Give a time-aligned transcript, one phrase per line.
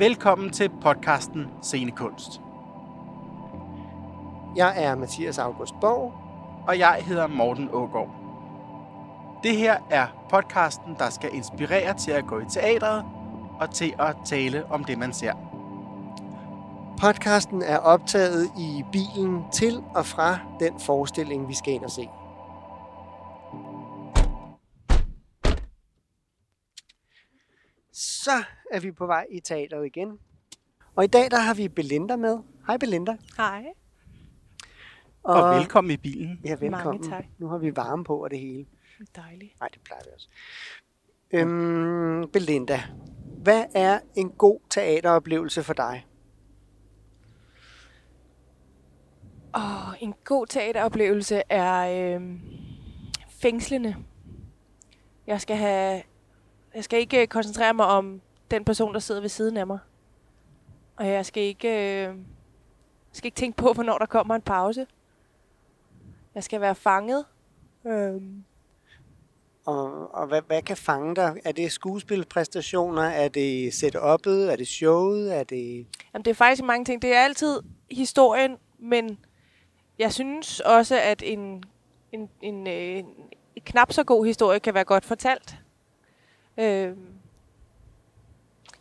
[0.00, 2.40] Velkommen til podcasten Scenekunst.
[4.56, 6.12] Jeg er Mathias August Borg.
[6.68, 8.10] Og jeg hedder Morten Ågaard.
[9.42, 13.04] Det her er podcasten, der skal inspirere til at gå i teatret
[13.60, 15.32] og til at tale om det, man ser.
[17.00, 22.08] Podcasten er optaget i bilen til og fra den forestilling, vi skal ind og se.
[28.24, 30.18] Så er vi på vej i teateret igen.
[30.96, 32.38] Og i dag der har vi Belinda med.
[32.66, 33.16] Hej Belinda.
[33.36, 33.64] Hej.
[35.22, 36.40] Og, og velkommen i bilen.
[36.44, 37.00] Ja, velkommen.
[37.00, 37.24] Mange tak.
[37.38, 38.66] Nu har vi varme på og det hele.
[39.16, 39.60] Dejligt.
[39.60, 40.28] Nej, det plejer vi også.
[41.32, 42.82] Øhm, Belinda,
[43.42, 46.06] hvad er en god teateroplevelse for dig?
[49.54, 52.40] Oh, en god teateroplevelse er øh,
[53.28, 53.96] fængslende.
[55.26, 56.02] Jeg skal have,
[56.74, 59.78] jeg skal ikke koncentrere mig om den person, der sidder ved siden af mig.
[60.96, 62.14] Og jeg skal ikke, øh,
[63.12, 64.86] skal ikke tænke på, hvornår der kommer en pause.
[66.34, 67.24] Jeg skal være fanget.
[67.86, 68.22] Øh,
[69.66, 71.36] Og, og hvad, hvad kan fange dig?
[71.44, 73.02] Er det skuespilpræstationer?
[73.02, 74.52] Er det setup'et?
[74.52, 75.36] Er det showet?
[75.38, 75.86] Er det...
[76.14, 77.02] Jamen, det er faktisk mange ting.
[77.02, 79.18] Det er altid historien, men
[79.98, 81.64] jeg synes også, at en,
[82.12, 82.98] en, en, øh,
[83.56, 85.56] en knap så god historie kan være godt fortalt.
[86.58, 86.96] Øh,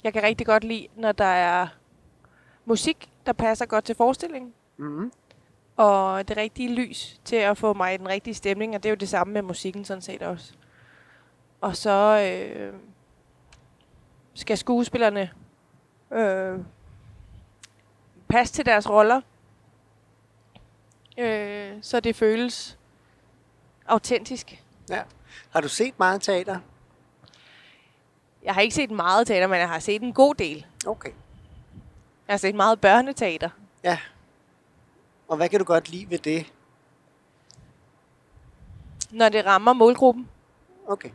[0.03, 1.67] jeg kan rigtig godt lide, når der er
[2.65, 5.11] musik, der passer godt til forestillingen, Mm-hmm.
[5.77, 8.91] og det rigtige lys til at få mig i den rigtige stemning, og det er
[8.91, 10.53] jo det samme med musikken sådan set også.
[11.61, 12.73] Og så øh,
[14.33, 15.31] skal skuespillerne
[16.13, 16.59] øh,
[18.27, 19.21] passe til deres roller,
[21.17, 22.77] øh, så det føles
[23.85, 24.63] autentisk.
[24.89, 25.01] Ja.
[25.49, 26.59] Har du set meget teater?
[28.43, 30.65] Jeg har ikke set meget teater, men jeg har set en god del.
[30.85, 31.11] Okay.
[32.27, 33.49] Jeg har set meget børneteater.
[33.83, 33.97] Ja.
[35.27, 36.53] Og hvad kan du godt lide ved det?
[39.11, 40.29] Når det rammer målgruppen.
[40.87, 41.09] Okay.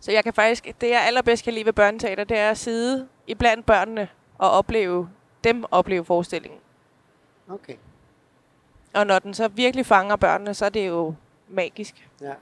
[0.00, 3.08] Så jeg kan faktisk, det jeg allerbedst kan lide ved børneteater, det er at sidde
[3.26, 4.08] iblandt børnene
[4.38, 5.10] og opleve
[5.44, 6.60] dem opleve forestillingen.
[7.48, 7.76] Okay.
[8.94, 11.14] Og når den så virkelig fanger børnene, så er det jo
[11.48, 12.08] magisk.
[12.20, 12.34] Ja.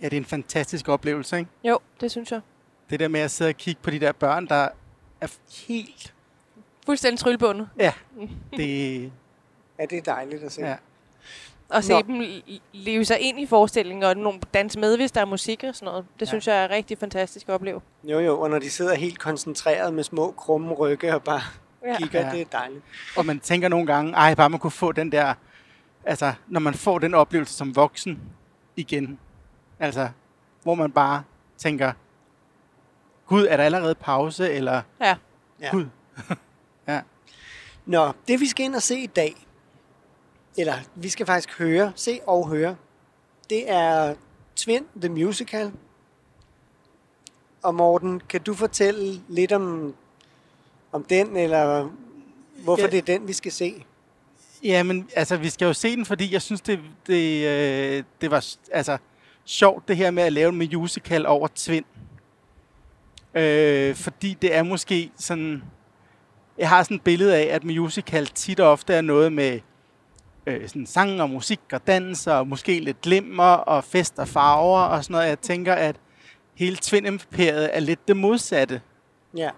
[0.00, 1.50] Ja, det er en fantastisk oplevelse, ikke?
[1.64, 2.40] Jo, det synes jeg.
[2.92, 4.68] Det der med at sidde og kigge på de der børn, der
[5.20, 5.26] er
[5.68, 6.14] helt...
[6.86, 7.68] Fuldstændig tryllebundet.
[7.78, 7.92] Ja,
[8.56, 9.02] det...
[9.78, 10.60] Ja, det er dejligt at se.
[10.60, 10.76] Ja.
[11.68, 12.02] Og se Nå.
[12.02, 12.22] dem
[12.72, 15.86] leve sig ind i forestillingen, og nogle danse med, hvis der er musik og sådan
[15.86, 16.04] noget.
[16.14, 16.26] Det ja.
[16.26, 17.80] synes jeg er rigtig fantastisk at opleve.
[18.04, 21.40] Jo, jo, og når de sidder helt koncentreret med små krumme rygge og bare
[21.84, 21.96] Ja.
[21.98, 22.30] kigger, Ja.
[22.32, 22.84] det er dejligt.
[23.16, 25.34] Og man tænker nogle gange, ej, bare man kunne få den der...
[26.04, 28.20] Altså, når man får den oplevelse som voksen
[28.76, 29.18] igen.
[29.80, 30.08] Altså,
[30.62, 31.22] hvor man bare
[31.58, 31.92] tænker,
[33.26, 34.50] Gud, er der allerede pause?
[34.52, 35.16] Eller, Ja.
[35.60, 35.70] Ja.
[35.70, 35.86] Gud,
[37.86, 39.46] Nå, det vi skal ind og se i dag,
[40.56, 42.76] eller vi skal faktisk høre, se og høre,
[43.50, 44.14] det er
[44.56, 45.72] Twin The Musical.
[47.62, 49.94] Og Morten, kan du fortælle lidt om,
[50.92, 51.88] om den, eller
[52.64, 52.86] hvorfor Ja.
[52.86, 52.90] ja.
[52.90, 53.84] det er den, vi skal se?
[54.64, 58.30] Ja, men altså, vi skal jo se den, fordi jeg synes, det, det, øh, det
[58.30, 58.98] var altså,
[59.44, 61.84] sjovt, det her med at lave en musical over Tvind.
[63.34, 65.62] Øh, fordi det er måske sådan...
[66.58, 69.60] Jeg har sådan et billede af, at musical tit og ofte er noget med
[70.46, 74.80] øh, sådan sang og musik og dans og måske lidt glimmer og fest og farver
[74.80, 75.28] og sådan noget.
[75.28, 75.96] Jeg tænker, at
[76.54, 78.80] hele Tvind-imperiet er lidt det modsatte.
[79.36, 79.50] Ja.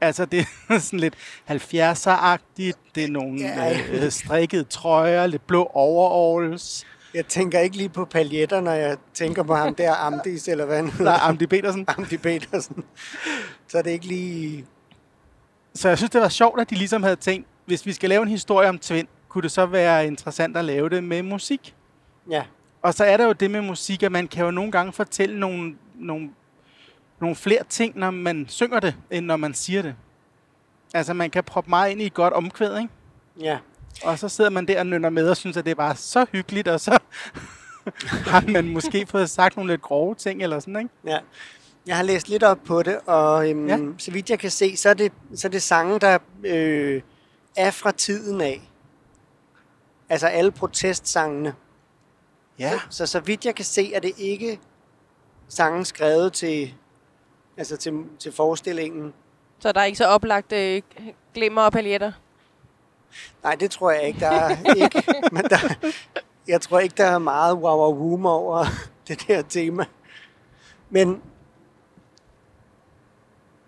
[0.00, 1.14] Altså, det er sådan lidt
[1.50, 2.78] 70'er-agtigt.
[2.94, 3.78] Det er nogle Ja.
[3.92, 6.86] øh, strikkede trøjer, lidt blå overalls.
[7.14, 10.84] Jeg tænker ikke lige på paljetter, når jeg tænker på ham der, Amdis, eller hvad
[10.84, 11.12] hedder.
[11.12, 11.84] er Amdi Petersen.
[11.88, 12.84] Amdi Petersen.
[13.68, 14.66] Så er det ikke lige...
[15.74, 18.22] Så jeg synes, det var sjovt, at de ligesom havde tænkt, hvis vi skal lave
[18.22, 21.74] en historie om Tvind, kunne det så være interessant at lave det med musik.
[22.30, 22.42] Ja,
[22.82, 25.40] Og så er der jo det med musik, at man kan jo nogle gange fortælle
[25.40, 26.30] nogle, nogle,
[27.20, 29.94] nogle flere ting, når man synger det, end når man siger det.
[30.94, 32.88] Altså, man kan proppe meget ind i et godt omkvæd, ikke?
[33.40, 33.58] ja.
[34.04, 36.26] Og så sidder man der og nynner med og synes, at det er bare så
[36.32, 36.98] hyggeligt, og så
[38.32, 40.90] har man måske fået sagt nogle lidt grove ting eller sådan, ikke?
[41.06, 41.18] Ja.
[41.86, 43.78] Jeg har læst lidt op på det, og øhm, Ja.
[43.98, 47.02] så vidt jeg kan se, så er det, så er det sange, der øh,
[47.56, 48.70] er fra tiden af.
[50.08, 51.54] Altså alle protestsangene.
[52.58, 52.72] Ja.
[52.90, 54.58] Så så vidt jeg kan se, er det ikke
[55.48, 56.74] sange skrevet til,
[57.56, 59.14] altså til, til forestillingen.
[59.60, 60.82] Så der er ikke så oplagt øh,
[61.34, 62.12] glimmer og paljetter.
[63.42, 64.20] Nej, det tror jeg ikke.
[64.20, 65.02] Der er ikke.
[65.32, 65.74] Men der,
[66.48, 68.64] jeg tror ikke, der er meget wow wow woom over
[69.08, 69.84] det der tema.
[70.90, 71.22] Men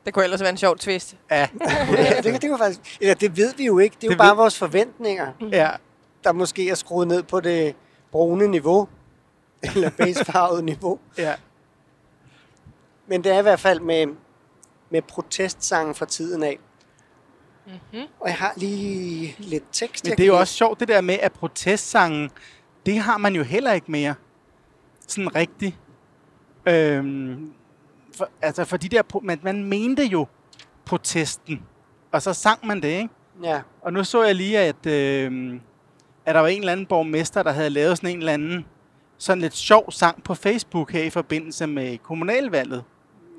[0.06, 1.16] Det kunne ellers være en sjov twist.
[1.30, 1.48] Ja,
[2.22, 3.96] det, det, var faktisk, eller det ved vi jo ikke.
[3.96, 5.70] Det er jo Det bare ved- vores forventninger, ja.
[6.24, 7.74] der måske er skruet ned på det
[8.12, 8.88] brune niveau.
[9.62, 10.98] Eller basefarvede niveau.
[11.18, 11.34] ja.
[13.06, 14.06] Men det er i hvert fald med,
[14.90, 16.58] med protestsange fra tiden af.
[17.66, 18.06] Mm-hmm.
[18.20, 20.04] Og jeg har lige lidt tekst.
[20.04, 22.30] Men det er jo også sjovt, det der med, at protestsangen,
[22.86, 24.14] det har man jo heller ikke mere.
[25.08, 25.76] Sådan rigtigt.
[26.66, 27.52] Øhm,
[28.16, 30.26] for, altså, for de der, man, man mente jo
[30.84, 31.62] protesten,
[32.12, 33.08] og så sang man det, ikke?
[33.42, 35.54] Ja, Og nu så jeg lige, at, øh,
[36.26, 38.66] at der var en eller anden borgmester, der havde lavet sådan en eller anden
[39.18, 42.84] sådan lidt sjov sang på Facebook her i forbindelse med kommunalvalget.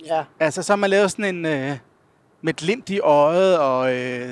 [0.06, 0.24] ja.
[0.40, 1.78] Altså, så har man lavet sådan en øh,
[2.44, 4.30] med glimt i øjet og øh,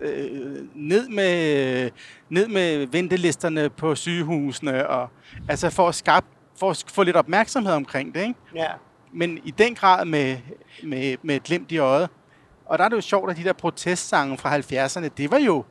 [0.00, 1.90] øh, ned med
[2.28, 5.08] ned med ventelisterne på sygehusene og
[5.48, 6.26] altså for at skabe
[6.60, 8.34] for at få lidt opmærksomhed omkring det, ikke?
[8.54, 8.68] ja.
[9.14, 10.36] Men i den grad med,
[10.82, 12.08] med, med et glimt i øjet.
[12.66, 15.64] Og der er det jo sjovt, at de der protestsange fra 70'erne, det var jo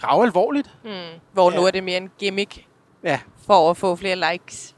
[0.00, 0.70] grav alvorligt.
[0.84, 0.90] Mm.
[1.32, 1.56] Hvor Ja.
[1.56, 2.66] nu er det mere en gimmick
[3.04, 4.76] Ja, for at få flere likes.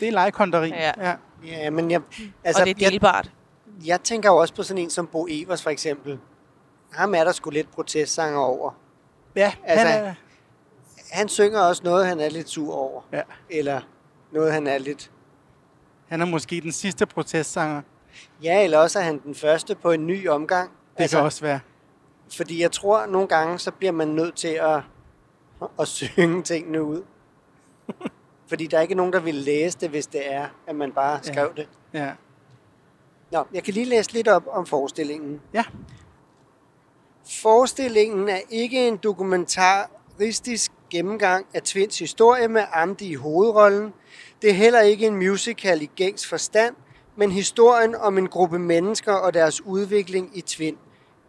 [0.00, 0.68] det er legekonderi.
[0.68, 0.92] Ja.
[1.08, 1.14] ja.
[1.46, 2.00] Ja, men jeg,
[2.44, 3.30] Altså, og det er delbart.
[3.86, 6.18] Jeg tænker jo også på sådan en som Bo Evers for eksempel.
[6.92, 8.70] Ham er der sgu lidt protestsanger over.
[9.36, 10.14] ja Altså, han er,
[11.12, 13.02] Han synger også noget, han er lidt sur over.
[13.12, 13.22] ja.
[13.50, 13.80] Eller
[14.32, 15.10] noget, han er lidt...
[16.08, 17.82] han er måske den sidste protestsanger.
[18.42, 20.70] Ja, eller også er han den første på en ny omgang.
[20.96, 21.60] Det altså, kan også være.
[22.36, 24.80] Fordi jeg tror, at nogle gange, så bliver man nødt til at,
[25.80, 27.02] at synge tingene ud.
[28.48, 31.18] Fordi der er ikke nogen, der vil læse det, hvis det er, at man bare
[31.22, 31.68] skrev det.
[31.92, 32.12] Ja.
[33.30, 35.40] Nå, jeg kan lige læse lidt op om forestillingen.
[35.54, 35.64] Ja.
[37.42, 43.92] Forestillingen er ikke en dokumentaristisk gennemgang af Twins historie med Amdi i hovedrollen.
[44.42, 46.74] Det er heller ikke en musical i gængs forstand,
[47.16, 50.78] men historien om en gruppe mennesker og deres udvikling i Twin.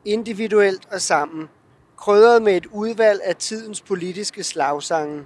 [0.05, 1.49] Individuelt og sammen.
[1.97, 5.25] Krydret med et udvalg af tidens politiske slagsange.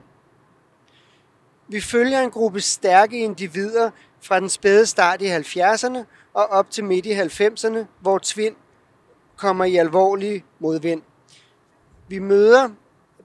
[1.68, 3.92] Vi følger en gruppe stærke individer
[4.26, 6.00] fra den spæde start i 70'erne
[6.34, 8.56] og op til midt i 90'erne, hvor Tvind
[9.36, 11.02] kommer i alvorlig modvind.
[12.08, 12.70] Vi møder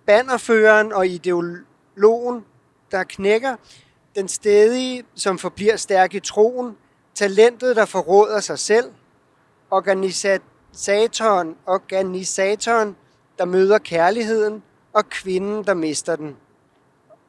[0.07, 2.45] bannerføreren og ideologen,
[2.91, 3.57] der knækker,
[4.15, 6.77] den stedige, som forbliver stærk i troen,
[7.15, 8.93] talentet, der forråder sig selv,
[9.71, 12.97] organisatoren, organisatoren,
[13.39, 14.63] der møder kærligheden,
[14.93, 16.37] og kvinden, der mister den.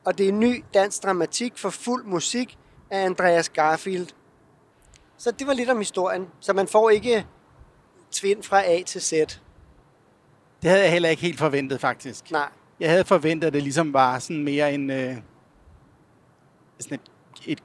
[0.05, 2.57] Og det er ny dansk dramatik for fuld musik
[2.91, 4.07] af Andreas Garfield.
[5.17, 6.27] Så det var lidt om historien.
[6.39, 7.25] Så man får ikke
[8.11, 9.11] tvind fra A til Z.
[10.61, 12.31] Det havde jeg heller ikke helt forventet, faktisk.
[12.31, 12.49] Nej.
[12.79, 14.89] Jeg havde forventet, at det ligesom var sådan mere en...
[14.89, 15.15] Øh,
[16.79, 17.11] sådan et,
[17.45, 17.63] et...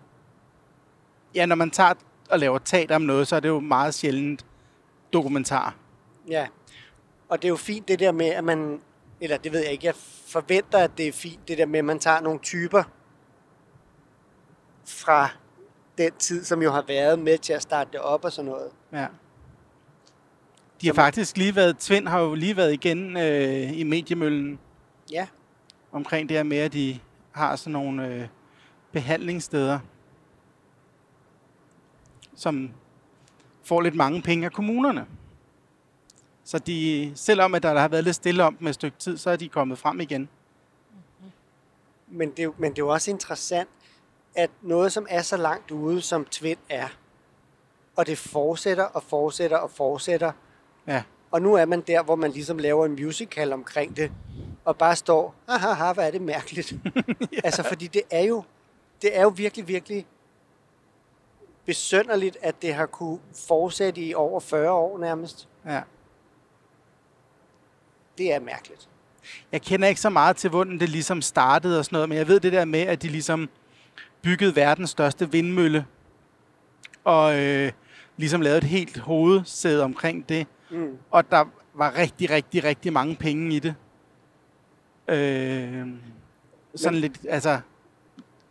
[1.35, 1.95] Ja, når man tager
[2.31, 4.47] og laver teater om noget, så er det jo meget sjældent
[5.13, 5.75] dokumentar.
[6.29, 6.47] Ja.
[7.29, 8.81] Og det er jo fint det der med, at man...
[9.21, 9.87] Eller det ved jeg ikke.
[9.87, 9.95] Jeg
[10.27, 12.83] forventer, at det er fint det der med, at man tager nogle typer
[14.87, 15.29] fra
[15.99, 18.71] den tid, som jo har været med til at starte det op og sådan noget.
[18.93, 19.07] Ja.
[20.81, 21.79] De har faktisk lige været...
[21.79, 24.59] Tvind har jo lige været igen øh, i mediemøllen
[25.11, 25.27] Ja.
[25.93, 26.99] omkring det her med, at de
[27.33, 28.27] har sådan nogle øh,
[28.93, 29.79] behandlingssteder,
[32.35, 32.71] som
[33.65, 35.07] får lidt mange penge af kommunerne.
[36.45, 39.31] Så de, selvom at der har været lidt stille om dem et stykke tid, så
[39.31, 40.29] er de kommet frem igen.
[42.09, 43.69] Men det, men det er jo også interessant,
[44.37, 46.89] at noget, som er så langt ude, som Tvind er,
[47.97, 50.33] og det fortsætter og fortsætter og fortsætter,
[50.87, 54.13] Ja, og nu er man der, hvor man ligesom laver en musical omkring det,
[54.65, 56.73] og bare står, haha, hvor er det mærkeligt.
[57.33, 57.41] ja.
[57.45, 58.43] Altså, fordi det er jo,
[59.03, 60.07] det er jo virkelig, virkelig
[61.65, 65.49] besønderligt, at det har kunne fortsætte i over 40 år nærmest.
[65.67, 65.81] ja.
[68.19, 68.89] Det er mærkeligt.
[69.53, 72.29] Jeg kender ikke så meget til, hvordan det ligesom startede og sådan noget, men jeg
[72.29, 73.49] ved det der med, at de ligesom
[74.27, 75.87] byggede verdens største vindmølle,
[77.05, 77.73] og øh,
[78.17, 80.99] ligesom lavede et helt hovedsæde omkring det, Mm.
[81.11, 83.75] og der var rigtig, rigtig, rigtig mange penge i det.
[85.09, 85.87] Øh,
[86.75, 87.61] sådan Men- lidt, altså,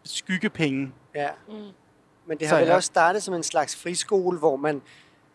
[0.04, 0.92] skyggepenge.
[1.16, 1.30] Ja.
[1.48, 1.54] Mm.
[2.26, 2.76] Men det Så har vel ja.
[2.76, 4.82] også startet som en slags friskole, hvor man,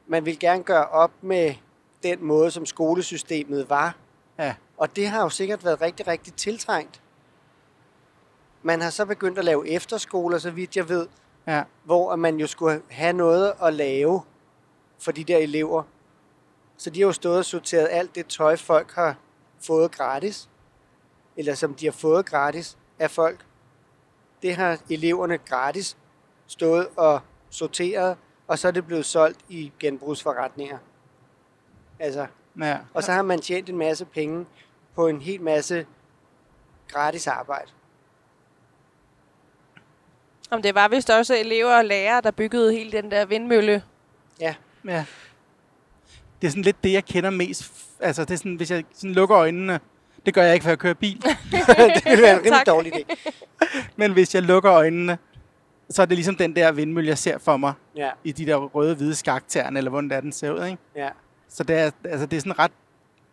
[0.06, 1.54] man vil gerne gøre op med
[2.02, 3.96] den måde, som skolesystemet var.
[4.38, 7.00] Ja, Og det har jo sikkert været rigtig, rigtig tiltrængt.
[8.62, 11.08] Man har så begyndt at lave efterskoler, så vidt jeg ved,
[11.46, 14.22] ja, hvor man jo skulle have noget at lave
[14.98, 15.82] for de der elever.
[16.76, 19.16] Så de har jo stået og sorteret alt det tøj, folk har
[19.66, 20.48] fået gratis,
[21.36, 23.46] eller som de har fået gratis af folk.
[24.42, 25.96] Det har eleverne gratis
[26.46, 28.16] stået og sorteret
[28.50, 30.78] og så er det blevet solgt i genbrugsforretninger.
[31.98, 32.26] Altså,
[32.60, 32.78] Ja.
[32.94, 34.46] og så har man tjent en masse penge
[34.94, 35.86] på en hel masse
[36.88, 37.70] gratis arbejde.
[40.50, 43.82] Om det var vist også elever og lærere, der byggede hele den der vindmølle.
[44.40, 44.54] Ja,
[44.84, 45.04] Ja.
[46.40, 47.72] Det er sådan lidt det, jeg kender mest.
[48.00, 49.80] Altså, det er sådan, hvis jeg sådan lukker øjnene,
[50.26, 51.16] det gør jeg ikke, for jeg kører bil,
[51.94, 53.30] det ville være en rimelig dårlig idé.
[53.96, 55.18] men hvis jeg lukker øjnene,
[55.90, 58.56] så er det ligesom den der vindmølle, jeg ser for mig Ja, i de der
[58.56, 60.78] røde, hvide skaktern, eller hvordan det er, den ser ud, ikke?
[60.96, 61.08] ja.
[61.48, 62.72] Så det er, altså, det er sådan ret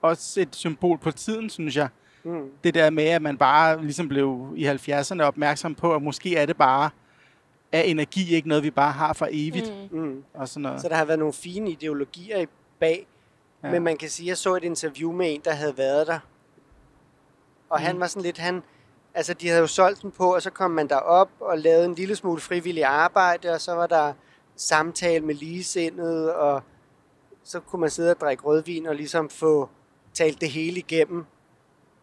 [0.01, 1.87] også et symbol på tiden, synes jeg.
[2.23, 2.49] Mm.
[2.63, 6.45] Det der med, at man bare ligesom blev i 70'erne opmærksom på, at måske er
[6.45, 6.89] det bare,
[7.71, 9.99] er energi ikke noget, vi bare har for evigt, mm.
[9.99, 10.23] Mm.
[10.33, 10.81] og sådan noget.
[10.81, 12.47] Så der har været nogle fine ideologier i
[12.79, 13.07] bag.
[13.63, 13.71] Ja.
[13.71, 16.19] Men man kan sige, at jeg så et interview med en, der havde været der.
[17.69, 17.85] Og mm.
[17.85, 18.63] han var sådan lidt, han,
[19.13, 21.95] altså de havde jo solgt den på, og så kom man derop og lavede en
[21.95, 24.13] lille smule frivillig arbejde, og så var der
[24.55, 26.61] samtale med ligesindet, og
[27.43, 29.69] så kunne man sidde og drikke rødvin og ligesom få
[30.13, 31.25] talt det hele igennem.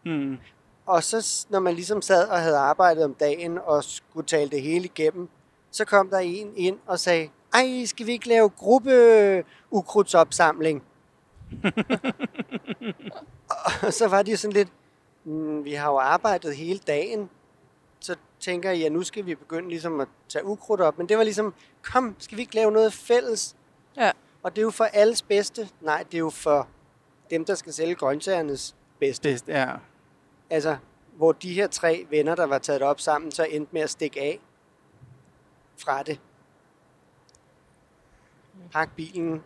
[0.05, 0.37] Mm.
[0.85, 4.61] Og så når man ligesom sad og havde arbejdet om dagen og skulle tale det
[4.61, 5.29] hele igennem,
[5.75, 10.83] så kom der en ind og sagde, ej, skal vi ikke lave gruppe ukrudtsopsamling?
[13.85, 14.69] og så var de sådan lidt,
[15.23, 17.29] mm, vi har jo arbejdet hele dagen,
[17.99, 20.97] så tænker jeg, ja, nu skal vi begynde ligesom at tage ukrudt op.
[20.97, 23.55] Men det var ligesom, kom, skal vi ikke lave noget fælles?
[23.97, 24.11] Ja.
[24.43, 25.69] Og det er jo for alles bedste.
[25.81, 26.67] Nej, det er jo for
[27.29, 29.33] dem, der skal sælge grøntsagernes bedste.
[29.33, 29.71] Det, ja.
[30.49, 30.77] Altså,
[31.17, 34.21] hvor de her tre venner, der var taget op sammen, så endte med at stikke
[34.21, 34.39] af
[35.77, 36.19] fra det.
[38.71, 39.43] Pak bilen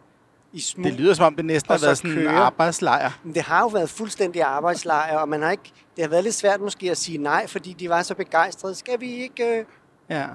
[0.53, 0.85] i smug.
[0.85, 3.19] Det lyder som om, det næsten har været sådan en arbejdslejr.
[3.23, 6.35] Men det har jo været fuldstændig arbejdslejr, og man har ikke, det har været lidt
[6.35, 8.75] svært måske at sige nej, fordi de var så begejstrede.
[8.75, 9.65] Skal vi ikke øh,
[10.09, 10.27] Ja.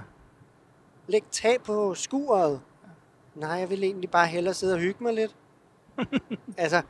[1.06, 2.60] lægge tag på skuret?
[3.34, 5.36] Nej, jeg vil egentlig bare hellere sidde og hygge mig lidt.
[6.58, 6.82] altså,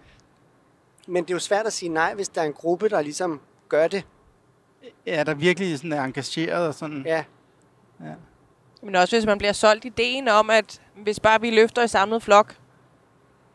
[1.08, 3.40] men det er jo svært at sige nej, hvis der er en gruppe, der ligesom
[3.68, 4.06] gør det.
[5.06, 7.02] ja, der virkelig sådan er engageret og sådan.
[7.06, 7.25] Ja,
[8.84, 12.22] Men også hvis man bliver solgt ideen om, at hvis bare vi løfter i samlet
[12.22, 12.54] flok,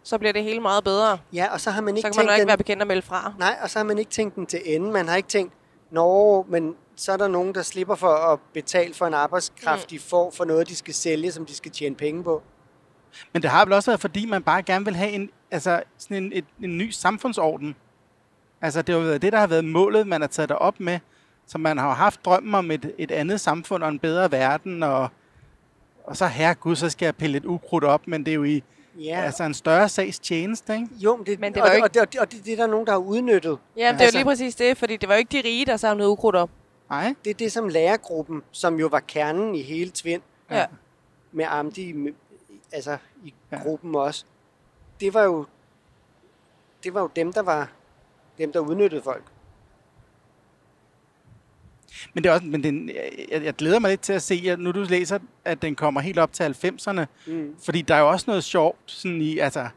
[0.03, 1.17] så bliver det hele meget bedre.
[1.33, 2.87] ja og så har man Så ikke kan man tænkt ikke den, være bekendt at
[2.87, 3.33] melde fra.
[3.39, 4.91] Nej, og så har man ikke tænkt den til ende.
[4.91, 5.53] Man har ikke tænkt,
[5.91, 9.89] nå, men så er der nogen, der slipper for at betale for en arbejdskraft, mm.
[9.89, 12.41] de får for noget, de skal sælge, som de skal tjene penge på.
[13.33, 16.23] Men det har vel også været, fordi man bare gerne vil have en, altså, sådan
[16.23, 17.75] en, et, en ny samfundsorden.
[18.61, 20.99] Altså, det har jo været det, der har været målet, man har taget op med.
[21.51, 24.83] Så man har jo haft drømmen om et, et andet samfund og en bedre verden,
[24.83, 25.09] og,
[26.03, 28.63] og så, herregud, så skal jeg pille lidt ukrudt op, men det er jo i
[28.97, 29.21] Ja, ja.
[29.21, 30.87] altså en større sags tjeneste, ikke?
[30.97, 32.53] jo, men det, Men det og, var jo og, det, og, det, og det, det
[32.53, 33.57] er der nogen, der har udnyttet.
[33.77, 35.65] Ja, det er jo Altså- lige præcis det, fordi det var jo ikke de rige,
[35.65, 36.49] der samlede ukrudt op.
[36.89, 37.13] Nej.
[37.23, 40.65] Det er det, som lærergruppen, som jo var kernen i hele Tvind, Ja.
[41.31, 42.13] med Amdi, med-
[42.71, 43.57] altså i Ja.
[43.57, 43.63] ja.
[43.63, 44.25] gruppen også,
[44.99, 45.45] det var jo
[46.83, 47.69] det var jo dem, der var
[48.37, 49.23] dem, der udnyttede folk.
[52.13, 52.89] Men, det er også, men den,
[53.31, 56.01] jeg, jeg glæder mig lidt til at se, at nu du læser, at den kommer
[56.01, 57.05] helt op til 90'erne.
[57.27, 57.55] Mm.
[57.65, 59.67] Fordi der er jo også noget sjovt sådan i, altså,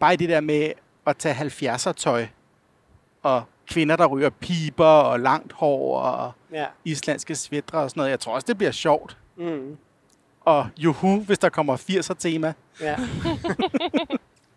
[0.00, 0.72] bare i det der med
[1.06, 2.26] at tage 70'er tøj,
[3.22, 6.66] og kvinder, der ryger piber og langt hår og Ja.
[6.84, 8.10] islandske svætre og sådan noget.
[8.10, 9.16] Jeg tror også, det bliver sjovt.
[9.36, 9.76] Mm.
[10.40, 12.52] Og juhu, hvis der kommer 80'er tema.
[12.80, 12.96] ja,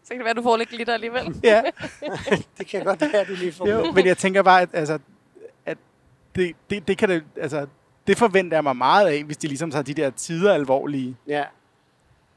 [0.04, 1.36] Så kan det være, at du får lidt glitter alligevel.
[1.44, 1.62] Ja,
[2.58, 5.00] det kan godt være, at du lige får jo, men jeg tænker bare, at, altså,
[6.36, 7.68] det, det, det, kan det, altså,
[8.08, 11.18] det forventer jeg mig meget af, hvis de ligesom tager de der tider alvorlige.
[11.28, 11.44] Ja,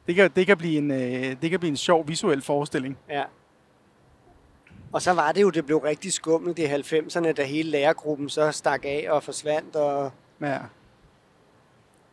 [0.06, 2.98] Det kan, det kan, blive, en, øh, det kan blive en sjov visuel forestilling.
[3.10, 3.24] ja.
[4.92, 8.52] Og så var det jo, det blev rigtig skummelt i 90'erne, da hele lærergruppen så
[8.52, 10.58] stak af og forsvandt, og Ja.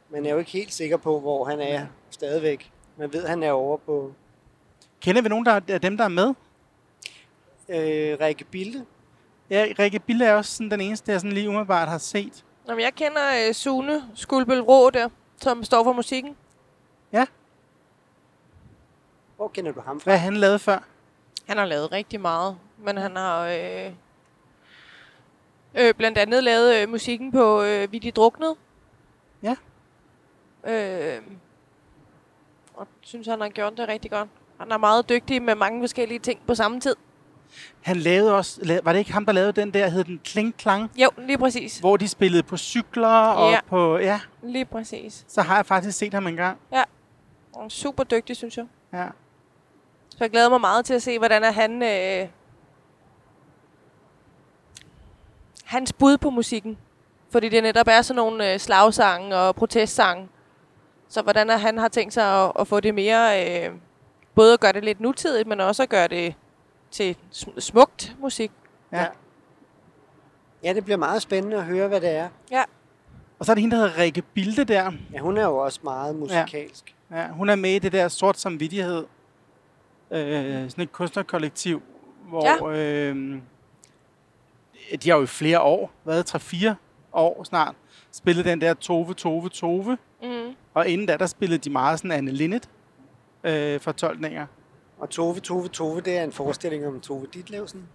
[0.09, 2.71] man er jo ikke helt sikker på, hvor han er stadigvæk.
[2.97, 4.13] Man ved, han er over på
[5.01, 6.27] Kender vi nogen der, af dem, der er med?
[7.69, 8.85] øh, Rikke Bilde.
[9.53, 12.45] Ja, Rikke Bille er også sådan den eneste, jeg sådan lige umiddelbart har set.
[12.67, 16.35] Nå, men jeg kender uh, Sune Skulbøl Rå der, som står for musikken.
[19.43, 20.11] Hvor kender du ham fra?
[20.11, 20.79] Hvad han lavet før?
[21.47, 23.91] Han har lavet rigtig meget, men han har øh,
[25.75, 28.55] øh, blandt andet lavet øh, musikken på øh, Vi de druknede.
[29.43, 29.55] Ja.
[30.67, 31.21] Øh,
[32.73, 34.29] og synes, han har gjort det rigtig godt.
[34.59, 36.95] Han er meget dygtig med mange forskellige ting på samme tid.
[37.81, 40.91] Han lavede også, var det ikke ham, der lavede den der, hed den Kling Klang?
[40.95, 41.79] Jo, lige præcis.
[41.79, 43.59] Hvor de spillede på cykler og Ja.
[43.67, 45.25] på, ja, Lige præcis.
[45.27, 46.57] så har jeg faktisk set ham engang.
[46.71, 48.65] Han er super dygtig, synes jeg.
[48.93, 49.07] Ja.
[50.09, 51.83] Så jeg glæder mig meget til at se, hvordan er han...
[51.83, 52.27] Øh,
[55.63, 56.77] hans bud på musikken.
[57.31, 60.27] Fordi det netop er sådan nogle øh, slagsange og protestsange.
[61.09, 63.71] Så hvordan er, han har tænkt sig at, at få det mere, øh,
[64.35, 66.35] både at gøre det lidt nutidigt, men også at gøre det
[66.93, 68.51] til sm- smukt musik.
[68.91, 69.05] Ja.
[70.63, 72.29] Ja, det bliver meget spændende at høre, hvad det er.
[72.51, 72.63] Ja.
[73.39, 74.91] Og så er det hende, der hedder Rikke Bilde der.
[75.13, 76.95] Ja, hun er jo også meget musikalsk.
[77.11, 79.05] Ja, hun er med i det der sort samvittighed.
[80.11, 81.81] Øh, sådan et kunstnerkollektiv,
[82.29, 82.77] hvor ja.
[82.79, 83.41] øh,
[85.03, 86.73] de har jo i flere år, været 3-4
[87.13, 87.75] år snart,
[88.11, 89.97] spillet den der Tove, Tove, Tove.
[90.23, 90.55] Mm.
[90.73, 92.69] Og inden da, der spillede de meget sådan Anne Linnet
[93.43, 94.45] øh, fortolkninger.
[95.03, 97.87] Og Tove, Tove, Tove, det er en forestilling om Tove Ditlevsen.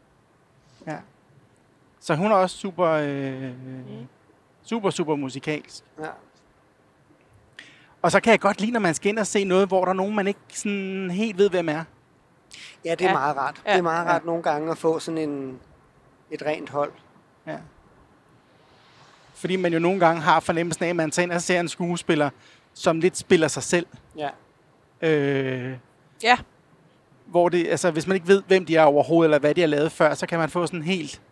[0.87, 0.97] Ja.
[2.01, 4.07] Så hun er også super, øh, Mm.
[4.63, 5.85] super, super musikalsk.
[6.01, 6.09] Ja.
[8.03, 9.93] Og så kan jeg godt lide, når man skal ind og se noget, hvor der
[9.93, 11.85] er nogen, man ikke sådan helt ved, hvem er.
[12.85, 13.13] Ja, det er Ja.
[13.13, 13.63] meget rart.
[13.67, 13.71] Ja.
[13.73, 14.11] Det er meget Ja.
[14.13, 15.59] rart nogle gange at få sådan en,
[16.31, 16.93] et rent hold.
[17.47, 17.57] Ja.
[19.35, 21.69] Fordi man jo nogle gange har fornemmelsen af, at man tager ind og ser en
[21.69, 22.31] skuespiller,
[22.75, 23.87] som lidt spiller sig selv.
[24.17, 24.29] Ja.
[25.09, 25.77] Øh,
[26.23, 26.39] Ja.
[27.31, 29.69] Hvor det, altså, hvis man ikke ved, hvem de er overhovedet, eller hvad de har
[29.69, 31.23] lavet før, så kan man få sådan helt,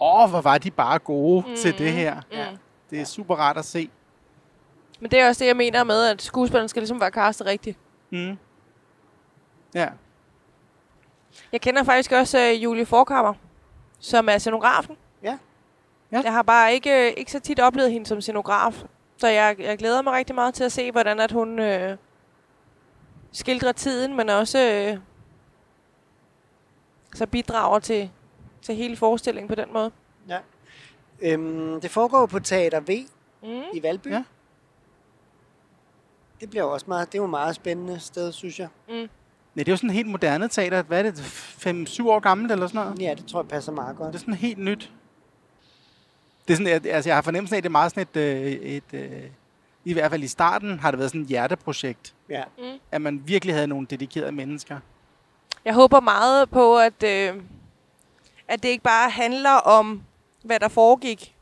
[0.00, 1.56] åh, hvor var de bare gode mm.
[1.56, 2.14] til det her.
[2.32, 2.58] Mm.
[2.90, 3.90] Det er super rart at se.
[5.00, 7.78] Men det er også det, jeg mener med, at skuespilleren skal ligesom være castet rigtigt.
[8.10, 8.38] Mm.
[9.74, 9.88] Ja.
[11.52, 13.34] Jeg kender faktisk også uh, Julie Forkammer,
[13.98, 14.96] som er scenografen.
[15.22, 15.38] Ja.
[16.12, 16.20] Ja.
[16.24, 18.84] Jeg har bare ikke, øh, ikke så tit oplevet hende som scenograf.
[19.16, 21.96] Så jeg, jeg glæder mig rigtig meget til at se, hvordan at hun øh,
[23.32, 24.98] skildrer tiden, men også øh,
[27.16, 28.10] så bidrager til,
[28.62, 29.90] til hele forestillingen på den måde.
[31.22, 33.06] Øhm, det foregår på Teater V
[33.42, 33.62] Mm.
[33.74, 34.06] i Valby.
[34.10, 34.22] Ja.
[36.40, 38.68] Det bliver også meget, det er jo et meget spændende sted, synes jeg.
[38.88, 38.94] Mm.
[38.94, 39.06] ja.
[39.56, 40.82] det er jo sådan et helt moderne teater.
[40.82, 41.18] Hvad er det?
[41.98, 43.00] 5-7 år gammelt eller sådan noget?
[43.02, 44.20] Ja, det tror jeg passer meget Det er godt.
[44.20, 44.92] sådan helt nyt.
[46.48, 48.16] Det er sådan, at, altså jeg har fornemmelsen af, at det er meget sådan et,
[48.16, 49.22] øh, et øh,
[49.84, 52.42] i hvert fald i starten har det været sådan et hjerteprojekt, Ja.
[52.58, 52.64] Mm.
[52.92, 54.78] at man virkelig havde nogle dedikerede mennesker.
[55.66, 57.42] Jeg håber meget på, at, øh,
[58.48, 60.02] at det ikke bare handler om,
[60.44, 61.36] hvad der foregik,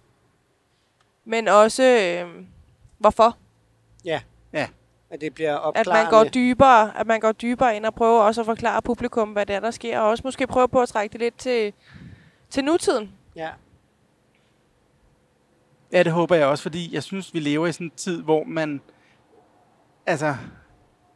[1.24, 2.44] men også øh,
[2.98, 3.36] hvorfor.
[5.10, 5.92] At det bliver At opklarende.
[6.02, 9.46] man går dybere, at man går dybere ind og prøver også at forklare publikum, hvad
[9.46, 11.72] det er, der sker, og også måske prøve på at trække det lidt til,
[12.50, 13.12] til nutiden.
[13.36, 13.50] Ja.
[15.92, 18.44] Ja, det håber jeg også, fordi jeg synes, vi lever i sådan en tid, hvor
[18.44, 18.80] man...
[20.06, 20.36] Altså,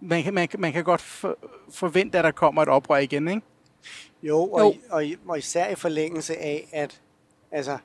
[0.01, 1.39] man kan, man, man kan godt for,
[1.71, 3.43] forvente, at der kommer et oprør igen, ikke?
[4.23, 4.75] Jo, og, Jo.
[4.91, 7.01] Og, og især i forlængelse af, at
[7.53, 7.79] altså,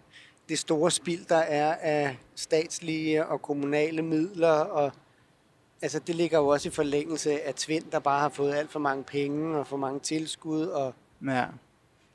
[0.49, 4.91] det store spild, der er af statslige og kommunale midler, og
[5.81, 8.79] altså, det ligger jo også i forlængelse af Tvind, der bare har fået alt for
[8.79, 10.61] mange penge og for mange tilskud.
[10.65, 10.93] Og,
[11.27, 11.41] Ja.
[11.41, 11.45] Jo,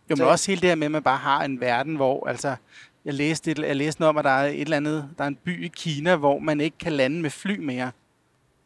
[0.08, 2.56] men Så- også hele det her med, at man bare har en verden, hvor altså...
[3.04, 5.10] Jeg læste, et, jeg læste noget om, at der er et eller andet...
[5.18, 7.90] Der er en by i Kina, hvor man ikke kan lande med fly mere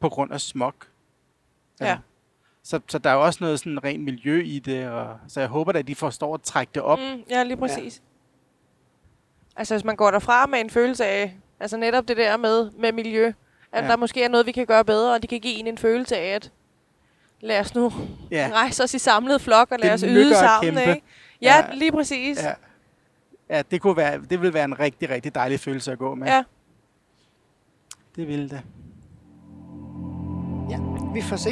[0.01, 0.75] på grund af smog.
[1.81, 1.99] Ja.
[2.63, 5.49] Så, så der er jo også noget sådan rent miljø i det, og, så jeg
[5.49, 6.99] håber at de forstår at trække det op.
[6.99, 7.23] Mm.
[7.31, 7.97] Ja, lige præcis.
[7.99, 9.61] Ja.
[9.61, 12.93] Altså, hvis man går derfra med en følelse af, altså netop det der med, med
[12.93, 13.35] miljø, at
[13.73, 13.83] Ja.
[13.85, 13.91] ja.
[13.91, 16.17] der måske er noget, vi kan gøre bedre, og de kan give en en følelse
[16.17, 16.53] af, at
[17.41, 17.93] lad os nu
[18.31, 18.37] Ja.
[18.49, 18.53] ja.
[18.61, 20.75] rejse os i samlet flok, og lad Det os yde sammen.
[20.75, 20.81] kæmpe.
[20.95, 21.07] Ikke?
[21.43, 21.67] Ja, Ja.
[21.69, 22.43] ja, lige præcis.
[22.43, 22.53] Ja.
[23.49, 26.27] Ja, det, kunne være, det ville være en rigtig, rigtig dejlig følelse at gå med.
[26.27, 26.45] ja.
[28.17, 28.63] Det ville det.
[31.15, 31.51] Vi får se.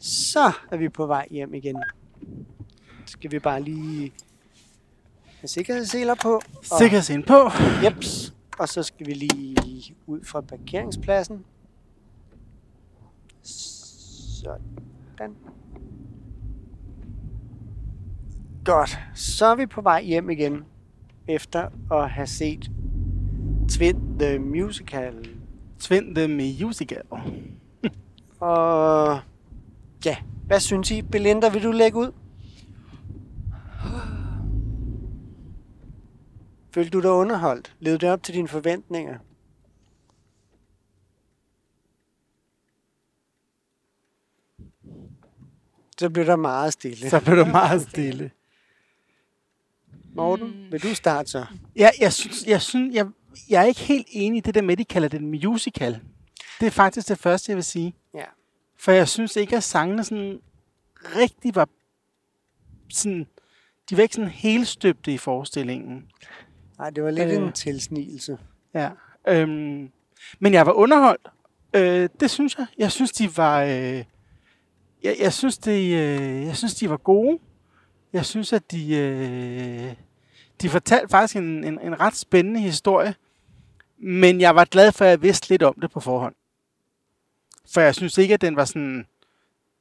[0.00, 1.76] Så er vi på vej hjem igen.
[3.06, 4.12] Skal vi bare lige
[5.40, 6.34] have sikkerhedsseler på.
[6.34, 7.50] Og, Sikkerhedsind på.
[7.84, 8.34] Jeps.
[8.58, 11.44] Og så skal vi lige ud fra parkeringspladsen.
[13.42, 14.89] Sådan.
[18.64, 18.98] Godt.
[19.14, 20.64] Så er vi på vej hjem igen.
[21.28, 22.70] Efter at have set
[23.68, 25.14] Twin the Musical.
[25.78, 27.02] Tvind the musical.
[28.40, 29.20] Og
[30.04, 31.02] ja, hvad synes I?
[31.02, 32.12] Belinda, vil du lægge ud?
[36.74, 37.76] Følte du dig underholdt?
[37.80, 39.18] Levede det op til dine forventninger?
[46.00, 47.10] Så blev der meget stille.
[47.10, 48.30] Så blev det meget stille.
[50.14, 50.72] Morten, Mm.
[50.72, 51.44] vil du starte så?
[51.76, 53.06] Ja, jeg, synes, jeg, synes, jeg,
[53.48, 56.00] jeg er ikke helt enig i det der med, at de kalder det en musical.
[56.60, 57.94] Det er faktisk det første, jeg vil sige.
[58.14, 58.24] Ja.
[58.78, 60.40] For jeg synes ikke, at sangene sådan
[61.16, 61.68] rigtig var
[62.92, 63.26] sådan...
[63.90, 66.04] De var ikke sådan helt støbte i forestillingen.
[66.78, 67.36] Nej, det var lidt Øh.
[67.46, 68.38] en tilsnigelse.
[68.74, 68.90] Ja.
[69.28, 69.90] Øhm,
[70.38, 71.28] men jeg var underholdt,
[71.74, 72.66] Øh, det synes jeg.
[72.78, 73.62] Jeg synes, de var...
[73.62, 74.04] Øh,
[75.02, 77.38] jeg, jeg, synes, det, øh, jeg synes, de var gode.
[78.12, 78.96] Jeg synes, at de...
[78.96, 79.94] Øh,
[80.62, 83.14] de fortalte faktisk en, en, en ret spændende historie.
[83.98, 86.34] Men jeg var glad for, at jeg vidste lidt om det på forhånd.
[87.74, 89.06] For jeg synes ikke, at den var sådan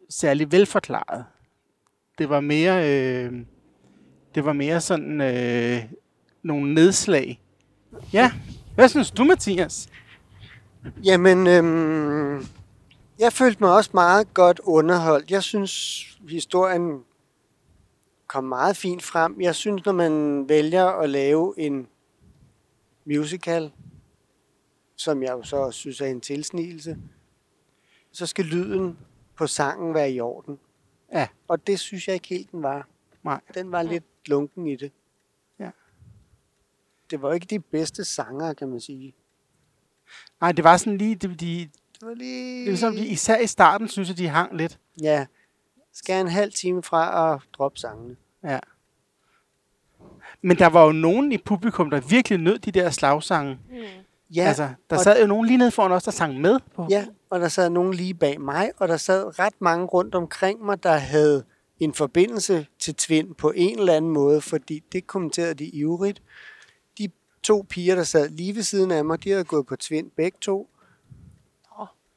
[0.10, 1.26] særlig velforklaret.
[2.18, 2.90] Det var mere...
[2.90, 3.34] Øh,
[4.36, 5.84] det var mere sådan øh,
[6.44, 7.42] nogle nedslag.
[8.14, 8.32] Ja,
[8.76, 9.90] hvad synes du, Mathias?
[11.04, 12.48] Jamen, øhm,
[13.20, 15.32] jeg følte mig også meget godt underholdt.
[15.32, 17.06] Jeg synes, historien
[18.28, 19.42] kom meget fint frem.
[19.42, 21.88] Jeg synes, når man vælger at lave en
[23.06, 23.72] musical,
[24.96, 26.98] som jeg jo så synes er en tilsnigelse,
[28.12, 28.98] så skal lyden
[29.36, 30.60] på sangen være i orden.
[31.14, 31.28] Ja.
[31.48, 32.88] Og det synes jeg ikke helt, den var.
[33.24, 33.42] Nej.
[33.54, 34.92] Den var lidt lunken i det.
[35.60, 35.70] Ja.
[37.10, 39.16] Det var ikke de bedste sanger, kan man sige.
[40.42, 41.16] Nej, det var sådan lige...
[41.16, 41.70] De, de,
[42.00, 42.56] Det var lige...
[42.56, 44.80] det er ligesom, de, især i starten, synes jeg, de hang lidt.
[45.02, 45.26] Ja.
[45.94, 48.16] Skal en halv time fra at droppe sangene.
[48.44, 48.60] Ja.
[50.42, 53.60] Men der var jo nogen i publikum, der virkelig nød de der slagsange.
[53.70, 53.78] Mm.
[54.36, 56.88] Ja, altså, der sad jo nogen lige nede foran os, der sang med på.
[56.90, 60.66] ja, og der sad nogen lige bag mig, og der sad ret mange rundt omkring
[60.66, 61.44] mig, der havde
[61.80, 66.22] en forbindelse til Tvind på en eller anden måde, fordi det kommenterede de ivrigt.
[66.98, 67.10] De
[67.44, 70.38] to piger, der sad lige ved siden af mig, de havde gået på Tvind begge
[70.42, 70.70] to.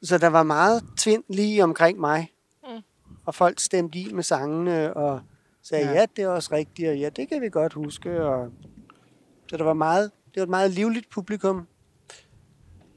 [0.03, 2.31] Så der var meget Tvind lige omkring mig.
[2.63, 2.81] Mm.
[3.25, 5.21] Og folk stemte i med sangene og
[5.61, 5.93] sagde, Ja.
[5.93, 8.25] ja, det er også rigtigt, og ja, det kan vi godt huske.
[8.25, 8.51] Og...
[9.47, 11.67] Så der var meget, det var et meget livligt publikum,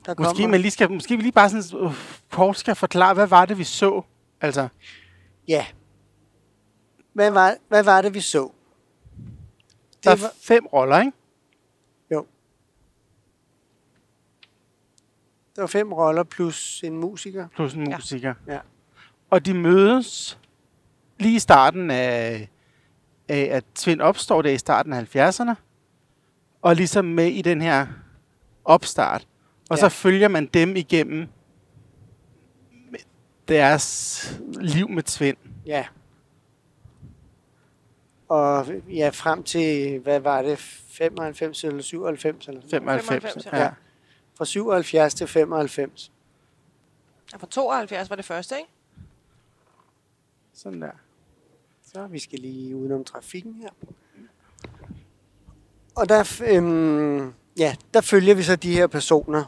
[0.06, 0.48] der Måske, kommer.
[0.48, 1.92] man lige skal, måske vi lige bare sådan, uh,
[2.30, 4.02] kort skal forklare, hvad var det, vi så?
[4.40, 4.68] Altså,
[5.48, 5.66] Ja.
[7.12, 8.50] Hvad var, hvad var det, vi så?
[10.04, 11.12] der Det er var, fem roller, ikke?
[12.10, 12.26] jo.
[15.56, 17.48] Der var fem roller plus en musiker.
[17.54, 17.96] Plus en Ja.
[17.96, 18.34] musiker.
[18.46, 18.58] Ja.
[19.30, 20.38] Og de mødes
[21.18, 22.48] lige i starten af,
[23.28, 25.54] af at Tvind opstår der i starten af 70'erne.
[26.62, 27.86] Og ligesom med i den her
[28.64, 29.26] opstart.
[29.70, 29.80] Og Ja.
[29.80, 31.26] så følger man dem igennem
[33.48, 35.36] deres liv med Tvind.
[35.66, 35.86] Ja.
[38.28, 42.48] Og ja, frem til, hvad var det, 95 eller 97?
[42.48, 42.60] Eller?
[42.70, 43.06] 95.
[43.08, 43.62] 95, ja.
[43.62, 43.70] ja.
[44.36, 46.12] Fra 77 til 95.
[47.32, 48.70] Ja, for 72 var det første, ikke?
[50.52, 50.90] Sådan der.
[51.92, 53.70] Så vi skal lige udenom trafikken her.
[55.94, 59.44] Og der, øhm, ja, der følger vi så de her personer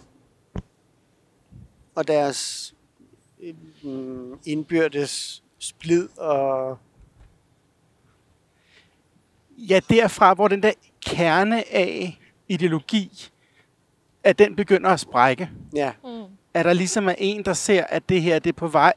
[1.95, 2.75] og deres
[3.41, 6.79] øhm, indbyrdes splid og
[9.61, 10.73] Ja, derfra, hvor den der
[11.07, 13.31] kerne af ideologi,
[14.25, 15.51] at den begynder at sprække.
[15.75, 16.25] ja, Mm.
[16.55, 18.93] Er der ligesom er en, der ser, at det her det er på vej.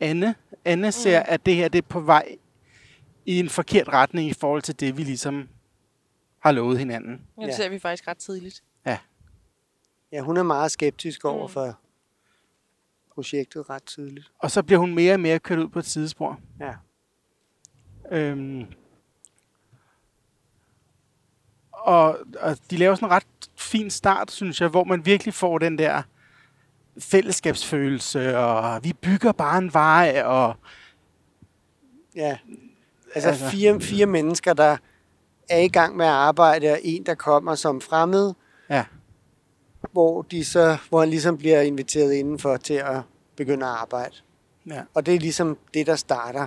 [0.00, 0.34] Anne,
[0.64, 2.36] Anne ser, at det her det er på vej
[3.26, 5.48] i en forkert retning i forhold til det, vi ligesom
[6.38, 7.20] har lovet hinanden.
[7.38, 7.56] Ja, det Ja.
[7.56, 8.62] ser vi faktisk ret tidligt.
[10.12, 11.52] ja, hun er meget skeptisk over Mm.
[11.52, 11.78] for
[13.14, 14.32] projektet ret tidligt.
[14.38, 16.40] Og så bliver hun mere og mere kørt ud på et sidespor.
[16.60, 16.72] Ja.
[18.10, 18.66] Øhm,
[21.78, 25.58] og, og de laver sådan en ret fin start, synes jeg, hvor man virkelig får
[25.58, 26.02] den der
[26.98, 30.54] fællesskabsfølelse, og vi bygger bare en vej, og
[32.16, 32.38] Ja.
[33.14, 34.76] Altså, Altså- fire, fire mennesker, der
[35.48, 38.34] er i gang med at arbejde, og en, der kommer som fremmed,
[38.70, 38.84] ja,
[39.92, 43.02] hvor, de så, hvor han ligesom bliver inviteret indenfor til at
[43.36, 44.14] begynde at arbejde.
[44.66, 46.46] ja, Og det er ligesom det, der starter,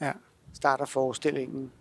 [0.00, 0.12] ja.
[0.54, 1.72] starter forestillingen.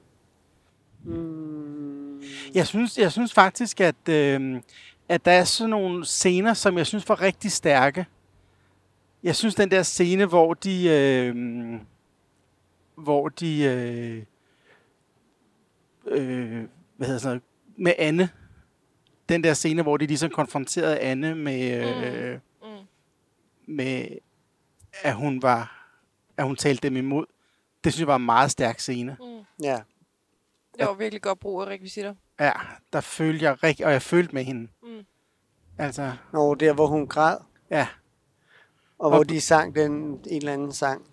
[1.04, 2.07] Mm,
[2.54, 4.62] Jeg synes, jeg synes faktisk, at, øh,
[5.10, 8.06] at der er sådan nogle scener, som jeg synes var rigtig stærke.
[9.24, 10.88] Jeg synes, den der scene, hvor de...
[10.90, 11.36] Øh,
[12.96, 13.64] hvor de...
[13.64, 14.24] Øh,
[16.08, 16.64] øh,
[16.98, 17.42] hvad hedder sådan noget,
[17.78, 18.30] med Anne.
[19.30, 21.88] Den der scene, hvor de ligesom konfronterede Anne med...
[22.04, 22.86] Øh, Mm.
[23.76, 24.08] med
[25.04, 25.90] at hun var
[26.38, 27.26] at hun talte dem imod.
[27.84, 29.18] Det synes jeg var en meget stærk scene.
[29.20, 29.26] Mm.
[29.64, 29.80] ja,
[30.80, 32.16] Det var virkelig godt brug af rekvisitter.
[32.40, 32.52] Ja,
[32.94, 34.68] der følte jeg rigtig, og jeg følte med hende.
[34.84, 35.06] Mm.
[35.78, 37.38] Altså, og der, hvor hun græd,
[37.72, 37.88] ja,
[39.00, 41.06] og hvor Og- de sang den, en eller anden sang.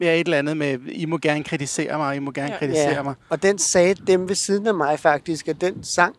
[0.00, 2.52] ja, et eller andet med, I må gerne kritisere mig, I må gerne Ja.
[2.54, 2.58] ja.
[2.58, 3.14] kritisere mig.
[3.28, 6.16] Og den sagde dem ved siden af mig faktisk, at den sang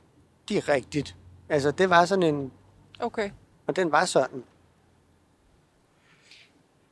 [0.49, 1.15] de rigtigt.
[1.49, 2.51] Altså, det var sådan en...
[2.99, 3.29] Okay.
[3.67, 4.43] Og den var sådan.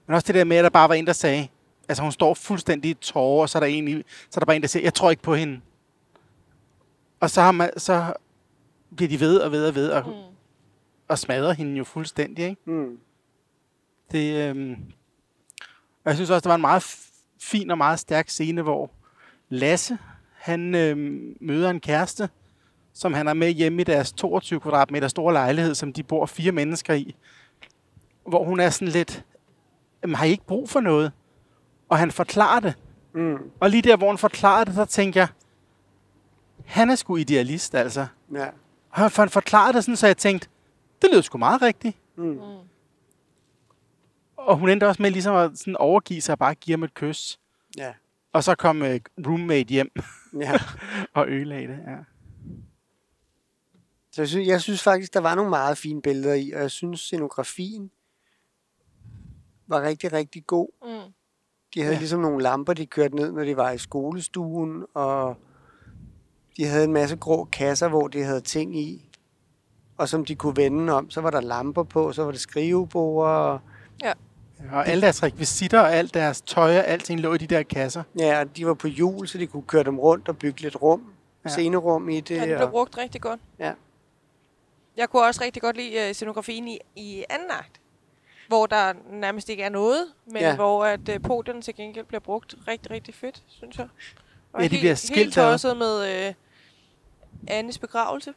[0.07, 1.47] Men også det der med, at der bare var en, der sagde,
[1.89, 4.45] altså hun står fuldstændig i tårer, og så er der, en, i- så er der
[4.45, 5.61] bare en, der siger, jeg tror ikke på hende.
[7.19, 8.13] Og så, har man, så
[8.95, 10.35] bliver de ved og ved og ved, og, Mm.
[11.07, 12.61] og smadrer hende jo fuldstændig, ikke?
[12.71, 12.97] Mm.
[14.11, 14.71] Det, øhm,
[16.03, 16.83] og jeg synes også, det var en meget
[17.39, 18.91] fin og meget stærk scene, hvor
[19.49, 19.97] Lasse,
[20.33, 22.29] han øhm, møder en kæreste,
[22.93, 26.51] som han er med hjemme i deres 22 kvadratmeter store lejlighed, som de bor fire
[26.51, 27.15] mennesker i.
[28.27, 29.25] Hvor hun er sådan lidt,
[30.03, 31.11] "Jamen, har I ikke brug for noget?
[31.91, 32.73] Og han forklarer det.
[33.13, 33.51] Mm.
[33.59, 35.27] Og lige der, hvor han forklarer det, så tænker jeg,
[36.65, 38.07] han er sgu idealist, altså.
[38.33, 38.47] Ja.
[38.89, 40.47] Og han, han forklarede det sådan, så jeg tænkte,
[41.01, 41.97] det lyder sgu meget rigtigt.
[42.15, 42.39] Mm.
[44.37, 46.93] Og hun endte også med ligesom at sådan overgive sig og bare give ham et
[46.93, 47.39] kys.
[47.77, 47.93] Ja.
[48.33, 49.91] Og så kom øh, roommate hjem
[50.39, 50.53] ja.
[51.15, 51.79] og ødelagde det.
[51.87, 51.97] Ja.
[54.11, 56.71] Så jeg synes, jeg synes faktisk, der var nogle meget fine billeder i, og jeg
[56.71, 57.91] synes, scenografien
[59.67, 60.67] var rigtig, rigtig god.
[60.81, 61.13] Mm.
[61.73, 61.95] De havde Ja.
[61.95, 61.99] ja.
[61.99, 65.37] ligesom nogle lamper, de kørte ned, når de var i skolestuen, og
[66.57, 69.09] de havde en masse grå kasser, hvor de havde ting i,
[69.97, 71.09] og som de kunne vende om.
[71.09, 73.59] Så var der lamper på, så var det skrivebord, og,
[74.71, 78.03] Og alle deres rekvisitter og alt deres tøj og alting lå i de der kasser.
[78.19, 80.81] ja, og de var på hjul, så de kunne køre dem rundt og bygge lidt
[80.81, 81.49] rum, Ja.
[81.49, 81.49] ja.
[81.49, 82.35] scenerum i det.
[82.35, 83.39] Ja, det blev brugt rigtig godt.
[83.59, 83.73] Ja.
[84.97, 87.81] Jeg kunne også rigtig godt lide uh, scenografien i, i anden akt,
[88.51, 90.55] hvor der nærmest ikke er noget, men ja.
[90.55, 93.87] Hvor at uh, podien til gengæld bliver brugt rigtig, rigtig fedt, synes jeg.
[94.53, 96.33] Og Ja, de helt, bliver skilt Helt tosset med uh,
[97.47, 98.33] Annes begravelse.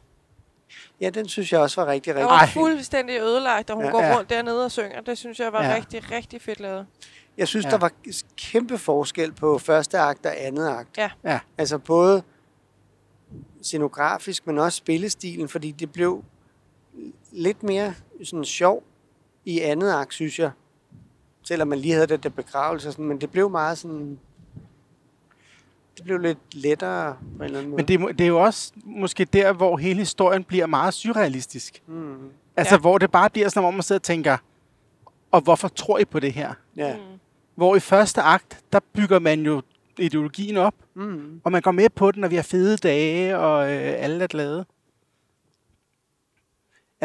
[1.00, 2.46] ja, den synes jeg også var rigtig, Jeg rigtig var Ej.
[2.48, 3.90] fuldstændig ødelagt, da hun ja.
[3.90, 4.16] Går Ja.
[4.16, 5.00] rundt dernede og synger.
[5.00, 5.74] Det synes jeg var Ja.
[5.74, 6.86] rigtig, rigtig fedt lavet.
[7.38, 7.68] Jeg synes, Ja.
[7.68, 7.72] ja.
[7.72, 7.90] der var
[8.36, 10.98] kæmpe forskel på første akt og andet akt.
[10.98, 11.10] Ja.
[11.24, 11.40] Ja.
[11.58, 12.22] Altså både
[13.62, 16.24] scenografisk, men også spillestilen, fordi det blev
[17.32, 18.82] lidt mere sådan sjov
[19.44, 20.50] i andet akt, synes jeg.
[21.42, 24.18] Selvom man lige havde det der begravelse, sådan, men det blev meget sådan...
[25.96, 27.76] Det blev lidt lettere på en eller anden måde.
[27.82, 31.82] Men det, er det er jo også måske der, hvor hele historien bliver meget surrealistisk.
[31.86, 32.14] Mm,
[32.56, 32.80] Altså, Ja.
[32.80, 34.36] hvor det bare bliver sådan, hvor man sidder og tænker,
[35.30, 36.54] og hvorfor tror I på det her?
[36.76, 36.96] ja.
[36.96, 37.02] Mm.
[37.54, 39.62] Hvor i første akt, der bygger man jo
[39.98, 43.72] ideologien op, Mm, og man går med på den, og vi har fede dage, og
[43.72, 44.64] øh, alle er glade.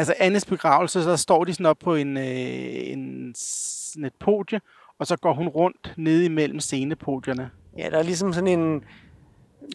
[0.00, 4.60] Altså, Annes begravelse, så står de sådan op på en, øh, en, sådan et podie,
[4.98, 7.50] og så går hun rundt nede imellem scenepodierne.
[7.78, 8.84] ja, der er ligesom sådan en...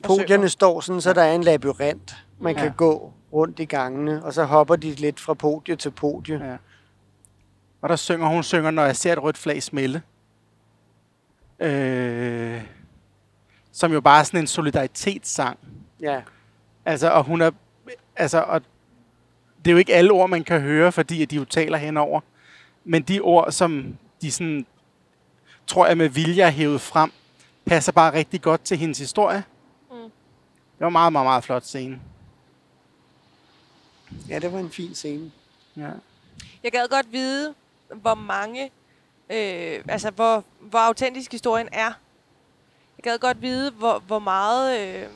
[0.03, 2.15] Podierne står sådan, så der er en labyrint.
[2.39, 2.61] Man Ja.
[2.61, 6.45] kan gå rundt i gangene, og så hopper de lidt fra podie til podie.
[6.49, 6.57] Ja.
[7.81, 10.01] Og der synger hun synger, når jeg ser et rødt flag smelle.
[11.59, 12.61] Øh,
[13.71, 15.59] som jo bare er sådan en solidaritetssang.
[16.01, 16.21] Ja.
[16.85, 17.51] Altså, og hun er...
[18.15, 18.61] Altså, og
[19.65, 22.21] det er jo ikke alle ord, man kan høre, fordi at de jo taler henover.
[22.83, 24.65] Men de ord, som de sådan,
[25.67, 27.11] tror jeg med vilje er hævet frem,
[27.65, 29.43] passer bare rigtig godt til hendes historie.
[29.91, 29.97] Mm.
[29.97, 31.99] Det var en meget, meget, meget flot scene.
[34.29, 35.31] ja, det var en fin scene.
[35.77, 35.89] Ja.
[36.63, 37.53] Jeg gad godt vide,
[37.93, 38.63] hvor mange,
[39.29, 41.91] øh, altså hvor, hvor autentisk historien er.
[42.97, 44.79] Jeg gad godt vide, hvor, hvor meget...
[44.79, 45.11] Øh, altså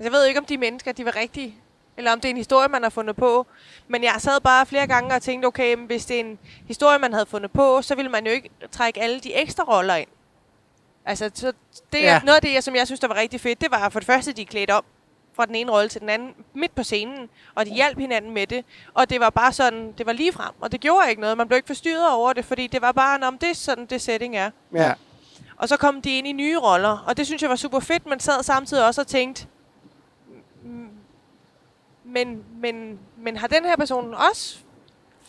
[0.00, 1.54] jeg ved ikke, om de mennesker, de var rigtige.
[1.96, 3.46] Eller om det er en historie, man har fundet på.
[3.88, 6.98] Men jeg sad bare flere gange og tænkte, okay, men hvis det er en historie,
[6.98, 10.08] man havde fundet på, så ville man jo ikke trække alle de ekstra roller ind.
[11.04, 11.52] Altså, så
[11.92, 12.20] det, Ja.
[12.24, 14.32] noget af det, som jeg synes, der var rigtig fedt, det var for det første,
[14.32, 14.84] de er klædt op
[15.36, 18.46] fra den ene rolle til den anden, midt på scenen, og de hjalp hinanden med
[18.46, 18.64] det.
[18.94, 21.36] Og det var bare sådan, det var lige frem, og det gjorde ikke noget.
[21.36, 24.00] Man blev ikke forstyrret over det, fordi det var bare, om det er sådan, det
[24.02, 24.50] setting er.
[24.74, 24.92] Ja.
[25.56, 28.06] Og så kom de ind i nye roller, og det synes jeg var super fedt,
[28.06, 29.50] men sad samtidig også og tænkte, "Mm,
[32.06, 34.58] men, men, men har den her person også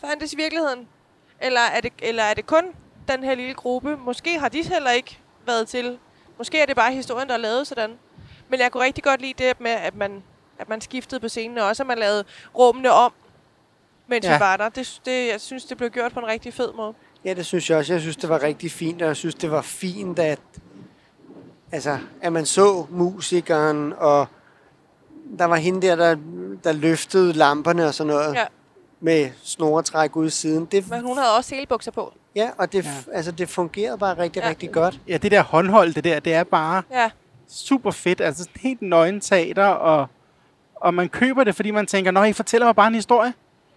[0.00, 0.88] fandtes i virkeligheden?
[1.40, 2.64] Eller er, det, eller er det kun
[3.08, 3.96] den her lille gruppe?
[3.96, 5.98] Måske har de heller ikke været til.
[6.38, 7.90] Måske er det bare historien, der er lavet sådan.
[8.48, 10.22] Men jeg kunne rigtig godt lide det med, at man,
[10.58, 12.24] at man skiftede på scenen, og også at man lavede
[12.58, 13.12] rummene om,
[14.06, 14.36] mens Ja.
[14.36, 14.68] vi var der.
[14.68, 16.94] Det, det, jeg synes, det blev gjort på en rigtig fed måde.
[17.24, 17.92] Ja, det synes jeg også.
[17.92, 20.40] Jeg synes, det var rigtig fint, og jeg synes, det var fint, at,
[21.72, 24.26] altså, at man så musikeren, og
[25.38, 26.16] der var hende der, der,
[26.64, 28.44] der løftede lamperne og sådan noget, Ja.
[29.00, 30.64] med snoretræk ud i siden.
[30.64, 32.12] Det, Men hun havde også helbukser på.
[32.34, 32.90] ja, og det, Ja.
[33.12, 34.48] Altså, det fungerede bare rigtig, Ja.
[34.48, 35.00] rigtig godt.
[35.08, 37.10] ja, det der håndhold, det der, det er bare Ja,
[37.48, 38.20] super fedt.
[38.20, 40.06] Altså helt nøgen teater, og,
[40.74, 43.34] og man køber det, fordi man tænker, nå, I fortæller mig bare en historie.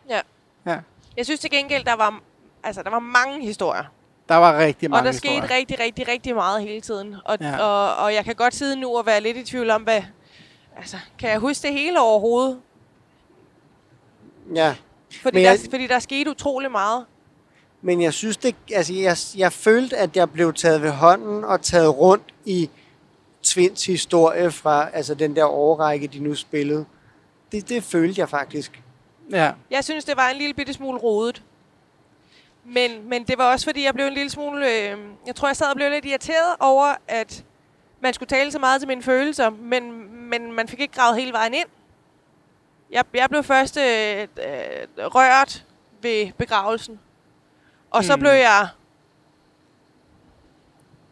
[0.10, 0.20] ja.
[0.66, 0.78] Ja.
[1.18, 2.20] Jeg synes til gengæld, der var,
[2.64, 3.84] altså, der var mange historier.
[4.30, 5.42] Der var rigtig mange og der historier.
[5.42, 7.16] skete rigtig, rigtig, rigtig meget hele tiden.
[7.26, 7.58] Og, ja.
[7.60, 10.02] og, og jeg kan godt sidde nu og være lidt i tvivl om, hvad...
[10.78, 12.60] Altså, kan jeg huske det hele overhovedet?
[14.56, 14.76] Ja.
[15.22, 17.06] Fordi, Men der, jeg- fordi der skete utrolig meget.
[17.82, 21.62] Men jeg synes det, altså jeg, jeg følte, at jeg blev taget ved hånden og
[21.62, 22.70] taget rundt i
[23.44, 26.86] Tvins historie fra altså den der årrække, de nu spillede.
[27.52, 28.82] Det, det følte jeg faktisk.
[29.32, 29.52] Ja.
[29.72, 31.44] Jeg synes, det var en lille bitte smule rodet.
[32.66, 34.66] Men, men det var også, fordi jeg blev en lille smule...
[34.68, 37.44] Øh, jeg tror, jeg sad og blev lidt irriteret over, at
[38.02, 41.34] man skulle tale så meget til mine følelser, men, men man fik ikke gravet hele
[41.34, 41.68] vejen ind.
[42.92, 44.28] Jeg, jeg blev først øh, øh,
[44.98, 45.66] rørt
[46.02, 47.00] ved begravelsen.
[47.92, 48.20] Og så Hmm.
[48.20, 48.68] blev jeg...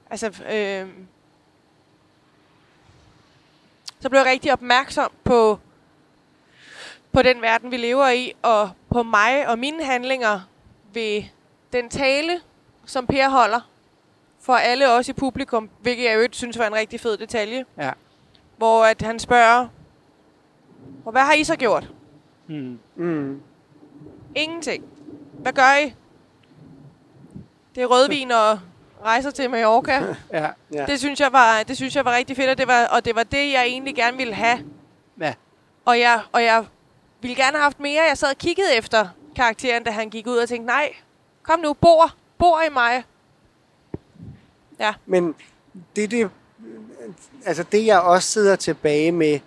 [0.10, 0.88] Altså, øh,
[4.00, 5.60] så blev jeg rigtig opmærksom på,
[7.12, 10.42] på den verden, vi lever i, og på mig og mine handlinger
[10.94, 11.24] ved
[11.74, 12.42] den tale,
[12.86, 13.62] som Per holder
[14.50, 17.66] for alle os i publikum, hvilket jeg i øvrigt synes var en rigtig fed detalje,
[17.78, 17.92] Ja.
[18.58, 19.68] hvor at han spørger,
[21.06, 21.90] "Og hvad har I så gjort?
[22.48, 22.80] Mm.
[22.96, 23.42] Mm.
[24.36, 24.84] Ingenting.
[25.34, 25.94] Hvad gør I?
[27.76, 28.60] Det er rødvin og
[29.04, 30.16] rejser til Mallorca.
[30.34, 30.48] Ja.
[30.74, 30.86] Ja.
[30.86, 33.16] Det synes jeg var, det synes jeg var rigtig fedt, og det var, og det
[33.16, 34.60] var det, jeg egentlig gerne ville have.
[35.22, 35.34] Ja.
[35.86, 36.66] Og jeg, og jeg
[37.22, 38.04] ville gerne have haft mere.
[38.10, 40.94] Jeg sad og kiggede efter karakteren, da han gik ud og tænkte, nej,
[41.44, 43.04] kom nu, bor, bor i mig.
[44.80, 45.36] Ja, Men
[45.96, 46.30] det, det,
[47.46, 49.40] altså det, jeg også sidder tilbage med,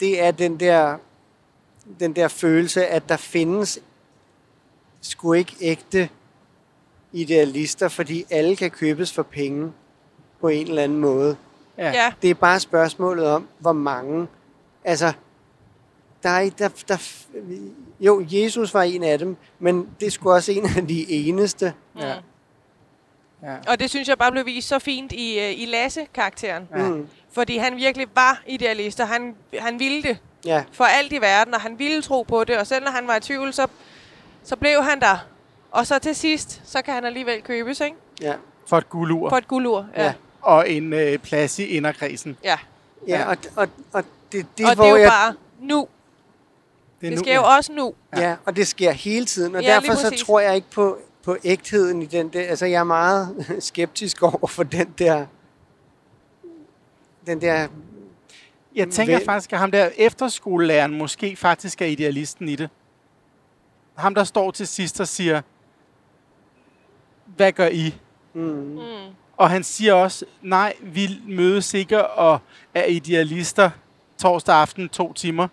[0.00, 0.98] det er den der,
[2.00, 3.78] den der følelse, at der findes
[5.00, 6.08] sgu ikke ægte
[7.12, 9.72] idealister, fordi alle kan købes for penge
[10.40, 11.36] på en eller anden måde.
[11.78, 11.90] Ja.
[11.90, 12.12] ja.
[12.22, 14.26] Det er bare spørgsmålet om, hvor mange.
[14.84, 15.12] Altså,
[16.22, 16.96] der er, der, der,
[18.00, 21.74] jo, Jesus var en af dem, men det skulle også en af de eneste.
[21.98, 22.16] Ja.
[23.42, 23.54] Ja.
[23.68, 26.68] Og det synes jeg bare blev vist så fint i, øh, i Lasse-karakteren.
[26.76, 26.82] Ja.
[26.88, 31.20] Mm, Fordi han virkelig var idealist, og han, han ville det ja, for alt i
[31.20, 32.58] verden, og han ville tro på det.
[32.58, 33.66] Og selv når han var i tvivl, så,
[34.44, 35.18] så blev han der.
[35.70, 37.96] Og så til sidst, så kan han alligevel købes, ikke?
[38.20, 38.34] ja.
[38.66, 39.28] For et guldur.
[39.28, 39.86] For et guldur.
[39.96, 40.02] Ja.
[40.02, 40.06] Ja.
[40.06, 40.12] ja.
[40.42, 42.36] Og en øh, plads i inderkredsen.
[42.44, 42.58] ja.
[43.08, 45.88] Ja, og, og, og det, det, og hvor det er jo jeg, bare nu.
[47.00, 47.94] Det, er Det nu, sker jo også nu.
[48.16, 48.36] ja.
[48.44, 52.02] og det sker hele tiden, og Ja, derfor så tror jeg ikke på, på ægtheden
[52.02, 55.26] i den der, altså jeg er meget skeptisk over for den der,
[57.26, 57.68] den der,
[58.74, 62.70] Jeg tænker Vel- faktisk, at ham der efterskolelæreren måske faktisk er idealisten i det.
[63.94, 65.42] Ham, der står til sidst og siger,
[67.36, 67.94] hvad gør I?
[68.34, 68.78] mm, Mm.
[69.36, 72.38] Og han siger også, nej, vi mødes ikke og
[72.74, 73.70] er idealister
[74.18, 75.48] torsdag aften to timer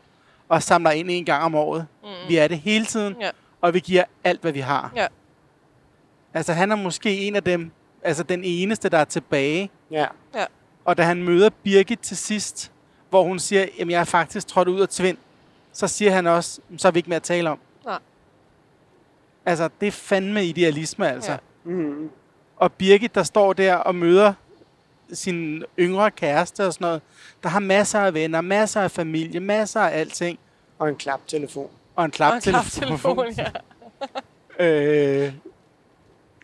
[0.49, 1.87] og samler ind en gang om året.
[2.03, 2.09] Mm.
[2.27, 3.29] Vi er det hele tiden, Ja.
[3.61, 4.91] og vi giver alt, hvad vi har.
[4.95, 5.07] Ja.
[6.33, 7.71] Altså, han er måske en af dem,
[8.03, 9.69] altså den eneste, der er tilbage.
[9.91, 10.05] ja,
[10.85, 12.71] Og da han møder Birgit til sidst,
[13.09, 15.17] hvor hun siger, at jeg er faktisk trådt ud af tvind,
[15.73, 17.59] så siger han også, så er vi ikke mere at tale om.
[17.85, 17.99] Nej.
[19.45, 21.31] Altså, det er fandme idealisme, altså.
[21.31, 21.37] Ja.
[21.65, 21.71] Ja.
[21.71, 22.09] mm,
[22.57, 24.33] Og Birgit, der står der og møder
[25.13, 27.01] sin yngre kæreste og sådan noget,
[27.43, 30.39] der har masser af venner, masser af familie, masser af alting,
[30.79, 31.63] og en klaptelefon.
[31.63, 33.15] og en Og en klaptelefon.
[33.15, 33.51] klaptelefon,
[34.59, 34.65] ja.
[35.25, 35.33] øh,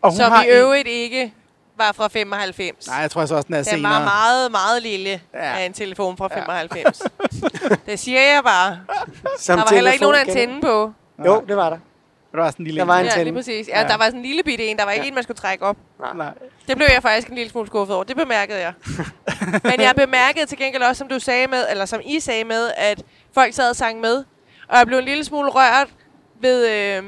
[0.02, 1.32] og hun Som har i en- øvrigt ikke
[1.76, 2.86] var fra 95.
[2.88, 3.92] Nej, jeg tror så også, den er Den senere.
[3.92, 5.20] var meget, meget lille Ja.
[5.58, 6.36] af en telefon fra Ja.
[6.40, 7.02] 95.
[7.86, 8.78] det siger jeg bare.
[9.38, 10.92] Som Der var heller ikke nogen antenne på.
[11.26, 11.78] Jo, det var der.
[12.32, 13.68] Der var sådan en lille Der var en Ja, lige præcis.
[13.68, 13.88] Ja, Ja.
[13.88, 14.76] der var sådan en lille bitte en.
[14.76, 15.08] Der var ikke Ja.
[15.08, 15.76] en, man skulle trække op.
[16.14, 16.26] Nej.
[16.68, 18.04] Det blev jeg faktisk en lille smule skuffet over.
[18.04, 18.72] Det bemærkede jeg.
[19.70, 22.70] Men jeg bemærkede til gengæld også, som du sagde med, eller som I sagde med,
[22.76, 23.02] at
[23.34, 24.24] folk sad og sang med.
[24.68, 25.88] Og jeg blev en lille smule rørt
[26.40, 26.68] ved...
[26.68, 27.02] Øh,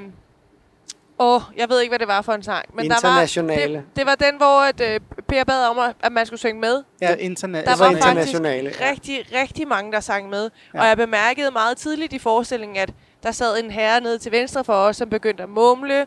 [1.19, 2.65] åh, jeg ved ikke, hvad det var for en sang.
[2.75, 3.75] Men der var, Internationale.
[3.75, 6.83] det, det var den, hvor at, øh, Per bad om, at- man skulle synge med.
[7.01, 7.65] Ja, internet.
[7.65, 8.91] Der Det var, faktisk internationale, ja.
[8.91, 10.51] rigtig, rigtig mange, der sang med.
[10.75, 10.81] Ja.
[10.81, 12.91] Og jeg bemærkede meget tidligt i forestillingen, at
[13.23, 16.07] der sad en herre nede til venstre for os, som begyndte at mumle.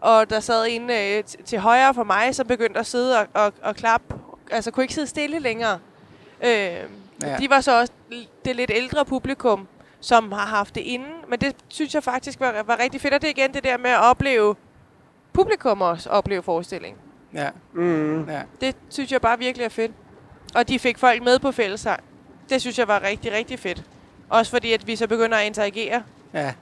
[0.00, 3.26] Og der sad en øh, t- til højre for mig, som begyndte at sidde og,
[3.34, 4.14] og, og klappe.
[4.50, 5.78] Altså kunne ikke sidde stille længere.
[6.44, 6.50] Øh,
[7.22, 7.36] Ja.
[7.36, 7.92] De var så også
[8.44, 9.68] det lidt ældre publikum,
[10.02, 11.12] som har haft det inden.
[11.28, 13.14] Men det synes jeg faktisk var, var rigtig fedt.
[13.14, 14.56] Og det er igen det der med at opleve
[15.32, 17.00] publikum også opleve forestillingen.
[17.34, 18.28] Ja, Mm.
[18.28, 18.42] ja.
[18.60, 19.92] Det synes jeg bare virkelig er fedt.
[20.54, 22.00] Og de fik folk med på fællessang.
[22.48, 23.82] Det synes jeg var rigtig, rigtig fedt.
[24.28, 26.02] Også fordi, at vi så begynder at interagere.
[26.34, 26.54] ja.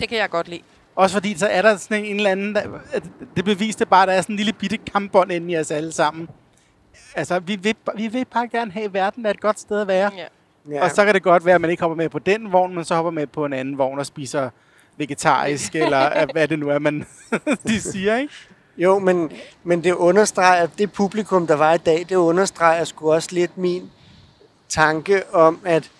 [0.00, 0.62] Det kan jeg godt lide.
[0.96, 2.54] Også fordi, så er der sådan en, eller anden...
[2.54, 2.78] Der,
[3.36, 5.92] det beviste bare, at der er sådan en lille bitte kampbånd inde i os alle
[5.92, 6.28] sammen.
[7.14, 9.86] Altså, vi vil, vi vil bare gerne have, at verden er et godt sted at
[9.88, 10.10] være.
[10.16, 10.24] Ja.
[10.70, 10.84] Ja.
[10.84, 12.84] Og så kan det godt være, at man ikke hopper med på den vogn, men
[12.84, 14.50] så hopper med på en anden vogn og spiser
[14.96, 17.06] vegetarisk, eller hvad det nu er, man
[17.68, 18.34] de siger, ikke?
[18.76, 19.32] Jo, men,
[19.64, 23.90] men det understreger, det publikum, der var i dag, det understreger sgu også lidt min
[24.68, 25.90] tanke om, at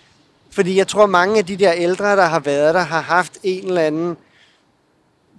[0.51, 3.67] fordi jeg tror, mange af de der ældre, der har været der, har haft en
[3.67, 4.17] eller anden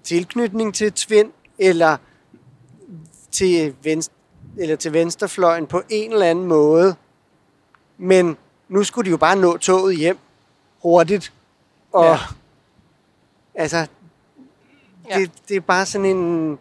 [0.04, 1.96] tilknytning til Tvind, eller
[3.30, 4.14] til, venstre,
[4.58, 6.94] eller til venstrefløjen på en eller anden måde.
[7.98, 8.36] Men
[8.68, 10.18] nu skulle de jo bare nå toget hjem
[10.82, 11.32] hurtigt.
[11.92, 12.18] Og Ja.
[13.54, 13.86] altså,
[15.10, 15.18] Ja.
[15.18, 16.58] det, det er bare sådan en...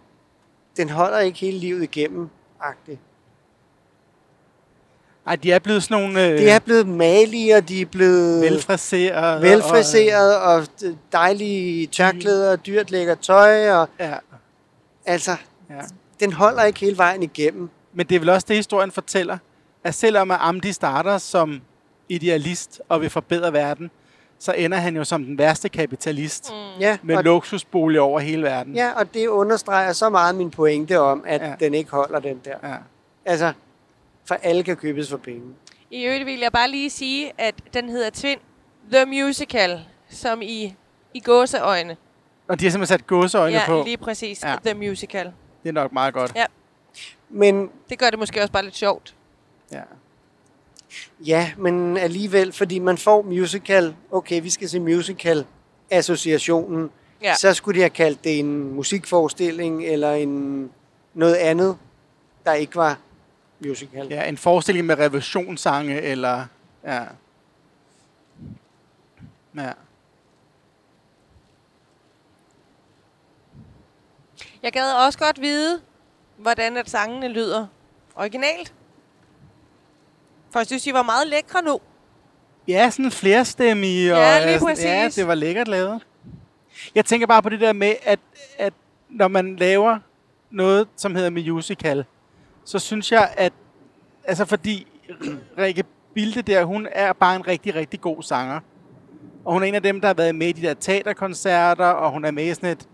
[0.78, 2.30] Den holder ikke hele livet igennem,
[2.62, 3.00] agtigt.
[5.28, 8.42] Ej, de er blevet sådan nogle øh, Det er blevet malige, og de er blevet
[8.42, 9.42] velfriseret.
[9.42, 10.68] velfriseret, og
[11.12, 14.14] dejlige tørklæder, og dyrt lækker tøj, og Og, ja,
[15.06, 15.36] altså,
[15.70, 15.82] ja.
[16.20, 17.70] den holder ikke hele vejen igennem.
[17.94, 19.38] Men det er vel også det, historien fortæller.
[19.84, 21.62] At selvom Amdi starter som
[22.10, 23.92] idealist og vil forbedre verden,
[24.40, 26.80] så ender han jo som den værste kapitalist mm.
[26.82, 28.76] Ja, med og, luksusboliger over hele verden.
[28.76, 31.48] ja, og det understreger så meget min pointe om, at Ja.
[31.48, 31.56] ja.
[31.60, 32.56] den ikke holder den der.
[32.70, 32.76] Ja.
[33.26, 33.54] Altså,
[34.26, 35.42] for alle kan købes for penge.
[35.92, 38.38] I øvrigt vil jeg bare lige sige, at den hedder Twin
[38.92, 39.80] The Musical,
[40.10, 40.76] som i,
[41.14, 41.98] i gåseøjne.
[42.48, 43.84] Og de har simpelthen sat gåseøjne Ja, på.
[43.86, 44.44] lige præcis.
[44.44, 44.50] Ja.
[44.50, 44.56] Ja.
[44.66, 45.32] The Musical.
[45.64, 46.32] Det er nok meget godt.
[46.36, 46.46] Ja.
[47.30, 49.16] Men Det gør det måske også bare lidt sjovt.
[49.72, 49.82] Ja.
[51.26, 55.46] Ja, men alligevel, fordi man får musical, okay, vi skal se musical,
[55.92, 56.90] associationen,
[57.22, 57.36] Ja.
[57.36, 60.72] så skulle de have kaldt det en musikforestilling, eller en
[61.14, 61.78] noget andet,
[62.46, 62.98] der ikke var
[63.66, 64.08] musical.
[64.10, 66.46] ja, en forestilling med revolutionssange, eller...
[66.84, 67.04] Ja.
[69.56, 69.72] Ja.
[74.64, 75.82] Jeg gad også godt vide,
[76.38, 77.68] hvordan at sangene lyder
[78.16, 78.74] originalt.
[80.56, 81.80] For jeg synes, de var meget lækre nu.
[82.68, 84.14] Ja, sådan flerstemmige.
[84.14, 84.86] Og, Ja, lige øh, præcis.
[84.86, 86.02] Ja, det var lækkert lavet.
[86.96, 88.20] Jeg tænker bare på det der med, at,
[88.58, 88.74] at
[89.10, 90.00] når man laver
[90.52, 92.06] noget, som hedder musical,
[92.66, 93.54] så synes jeg, at...
[94.24, 94.88] Altså, fordi
[95.58, 95.84] Rikke
[96.14, 98.60] Bilde der, hun er bare en rigtig, rigtig god sanger.
[99.46, 102.12] Og hun er en af dem, der har været med i de der teaterkoncerter, og
[102.12, 102.88] hun er med i sådan et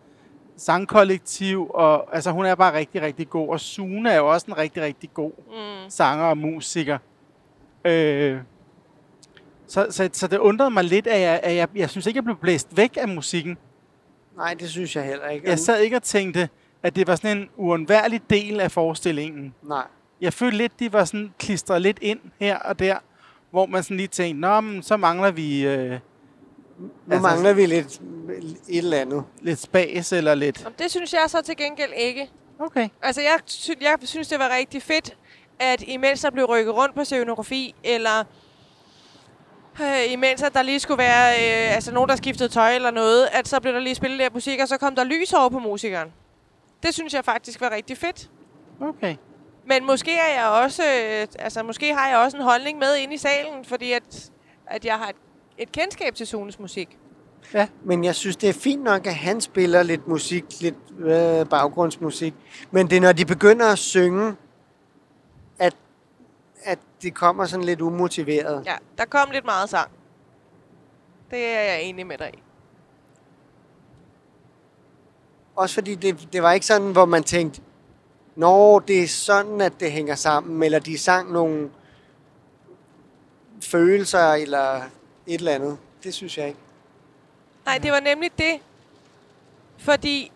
[0.57, 3.49] sangkollektiv, og altså, hun er bare rigtig, rigtig god.
[3.49, 5.89] Og Sune er jo også en rigtig, rigtig god Mm.
[5.89, 6.97] sanger og musiker.
[7.86, 8.38] Øh,
[9.68, 12.24] så, så, så det undrede mig lidt, at jeg, at jeg, jeg synes ikke, jeg
[12.24, 13.58] blev blæst væk af musikken.
[14.38, 15.50] Nej, det synes jeg heller ikke.
[15.50, 16.50] Jeg sad ikke og tænkte,
[16.84, 19.54] at det var sådan en uundværlig del af forestillingen.
[19.64, 19.84] Nej.
[20.22, 22.98] Jeg følte lidt, de var sådan klistret lidt ind her og der,
[23.52, 26.00] hvor man sådan lige tænkte, Nå, men så mangler vi øh, Nu
[27.12, 28.02] Altså- mangler vi lidt
[28.70, 29.24] et eller andet.
[29.42, 30.68] lidt spas eller lidt...
[30.80, 32.30] Det synes jeg så til gengæld ikke.
[32.60, 32.90] Okay.
[33.02, 35.18] Altså, jeg, sy- jeg synes, det var rigtig fedt,
[35.62, 38.24] at imens der blev rykket rundt på scenografi, eller
[39.82, 43.28] øh, imens at der lige skulle være øh, altså nogen, der skiftede tøj eller noget,
[43.32, 45.59] at så blev der lige spillet lidt musik, og så kom der lys over på
[45.59, 46.14] musikeren.
[46.84, 48.30] Det synes jeg faktisk var rigtig fedt.
[48.82, 49.16] Okay.
[49.66, 53.14] Men måske er jeg også, øh, altså måske har jeg også en holdning med ind
[53.14, 54.32] i salen, fordi at,
[54.68, 55.16] at jeg har et,
[55.57, 56.97] et kendskab til Sunes musik.
[57.84, 62.34] Men jeg synes, det er fint nok, at han spiller lidt musik, lidt øh, baggrundsmusik.
[62.72, 64.36] Men det er, når de begynder at synge,
[66.64, 68.64] at det kommer sådan lidt umotiveret.
[68.66, 69.91] Ja, der kom lidt meget sang.
[71.32, 72.43] Det er jeg enig med dig i.
[75.55, 77.62] Også fordi det, det var ikke sådan, hvor man tænkte,
[78.36, 81.70] Nå, det er sådan, at det hænger sammen, eller de sang nogle
[83.64, 84.76] følelser, eller
[85.28, 85.78] et eller andet.
[86.03, 86.59] Det synes jeg ikke.
[87.66, 88.59] Nej, det var nemlig det.
[89.78, 90.32] Fordi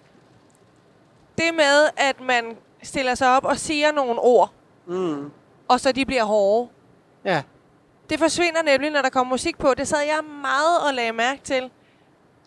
[1.37, 4.51] det med, at man stiller sig op og siger nogle ord,
[4.87, 5.31] Mm.
[5.67, 6.69] Og så de bliver hårde,
[7.25, 7.41] Ja.
[8.09, 9.73] det forsvinder nemlig, når der kommer musik på.
[9.77, 11.69] Det sad jeg meget og lagde mærke til.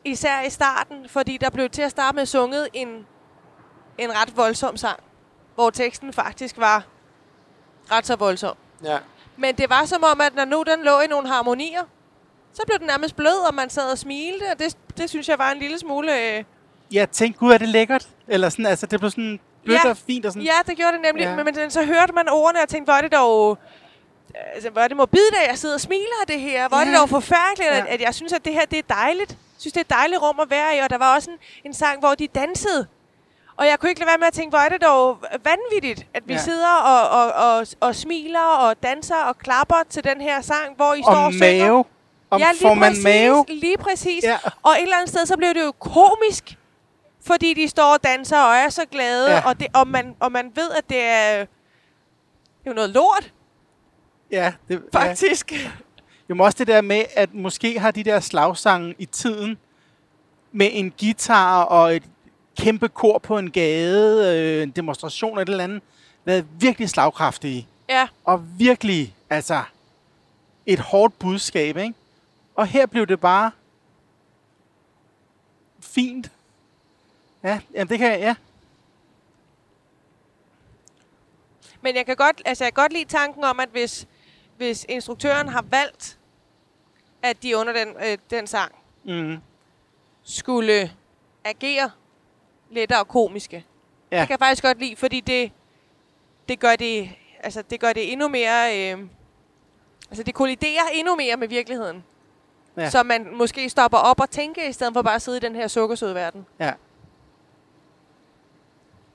[0.04, 2.88] Især i starten, fordi der blev til at starte med sunget en,
[3.98, 5.00] en ret voldsom sang,
[5.54, 6.84] hvor teksten faktisk var
[7.92, 8.56] ret så voldsom.
[8.84, 8.98] Ja.
[9.36, 11.82] Men det var som om, at når nu den lå i nogle harmonier,
[12.52, 15.38] så blev den nærmest blød, og man sad og smilte, og det, det synes jeg
[15.38, 16.36] var en lille smule...
[16.38, 16.44] Øh,
[16.92, 18.08] Jeg tænkte, gud, er det lækkert?
[18.28, 19.90] Eller sådan, altså, det blev sådan blødt Ja.
[19.90, 20.46] og fint og sådan.
[20.46, 21.22] Ja, det gjorde det nemlig.
[21.24, 21.30] Ja.
[21.30, 21.36] Ja.
[21.36, 23.58] Men, men så hørte man ordene og tænkte, hvor er det dog...
[24.54, 26.68] Altså, hvor er det morbidt, at jeg sidder og smiler af det her.
[26.68, 26.98] Hvor er det Ja.
[26.98, 27.94] dog forfærdeligt, at, Ja.
[27.94, 29.30] at jeg synes, at det her det er dejligt.
[29.30, 30.78] Jeg synes, det er et dejligt rum at være i.
[30.78, 32.86] Og der var også en, en sang, hvor de dansede.
[33.56, 36.22] Og jeg kunne ikke lade være med at tænke, hvor er det dog vanvittigt, at
[36.26, 36.38] vi Ja.
[36.38, 36.44] ja.
[36.44, 40.94] sidder og, og, og, og smiler og danser og klapper til den her sang, hvor
[40.94, 41.64] I står Om og synger.
[41.64, 41.84] mave.
[42.30, 43.44] Om, ja, lige får man præcis, mave?
[43.48, 44.24] Lige præcis.
[44.24, 44.38] Ja.
[44.62, 46.57] Og et eller andet sted, så blev det jo komisk,
[47.20, 49.48] fordi de står og danser og er så glade, Ja.
[49.48, 51.46] og, det, og, man, og man ved, at det er,
[52.66, 53.32] jo noget lort,
[54.30, 55.52] Ja, det, faktisk.
[55.52, 55.70] Ja.
[56.30, 59.58] Jo, men også det der med, at måske har de der slagsange i tiden
[60.52, 62.02] med en guitar og et
[62.58, 65.82] kæmpe kor på en gade, øh, en demonstration eller et eller andet,
[66.24, 67.68] været virkelig slagkraftige.
[67.88, 68.08] ja.
[68.24, 69.62] Og virkelig, altså,
[70.66, 71.94] et hårdt budskab, ikke?
[72.54, 73.50] Og her blev det bare
[75.80, 76.30] fint.
[77.44, 78.34] Ja, jamen det kan jeg, ja.
[81.80, 84.06] Men jeg kan godt, altså jeg kan godt lide tanken om, at hvis,
[84.56, 86.18] hvis instruktøren har valgt,
[87.22, 88.72] at de under den, øh, den sang
[89.04, 89.36] Mm.
[90.22, 90.92] skulle
[91.44, 91.90] agere
[92.70, 93.64] lettere komiske.
[94.10, 94.20] Ja.
[94.20, 95.52] Det kan jeg faktisk godt lide, fordi det,
[96.48, 97.10] det gør det,
[97.40, 98.98] altså det gør det endnu mere, øh,
[100.10, 102.04] altså det kolliderer endnu mere med virkeligheden.
[102.76, 102.90] Ja.
[102.90, 105.54] Så man måske stopper op og tænker, i stedet for bare at sidde i den
[105.54, 106.46] her sukkersøde verden.
[106.60, 106.72] Ja.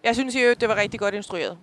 [0.04, 1.58] Jeg synes jo, det var rigtig godt instrueret.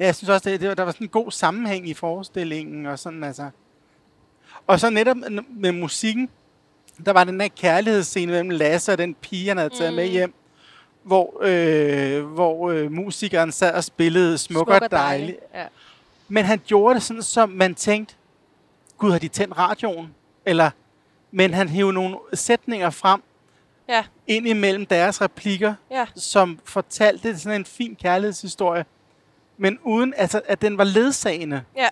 [0.00, 2.86] Ja, jeg synes også, det, det, var- der var sådan en god sammenhæng i forestillingen,
[2.86, 3.50] og sådan altså.
[4.66, 5.16] Og så netop
[5.50, 6.28] med musikken,
[7.06, 9.96] der var den der kærlighedsscene mellem Lasse og den pige, han havde taget mm.
[9.96, 10.34] med hjem,
[11.02, 15.38] hvor, øh, hvor øh, musikeren sad og spillede Smuk og dejligt.
[15.54, 15.66] Ja.
[16.28, 18.14] Men han gjorde det sådan, som man tænkte,
[18.98, 20.14] gud, har de tændt radioen?
[20.46, 20.70] Eller,
[21.30, 23.22] men han hævde nogle sætninger frem,
[23.88, 26.06] Ja, ind imellem deres replikker, ja.
[26.16, 28.84] som fortalte sådan en fin kærlighedshistorie,
[29.56, 31.62] men uden altså, at den var ledsagende.
[31.76, 31.88] Ja.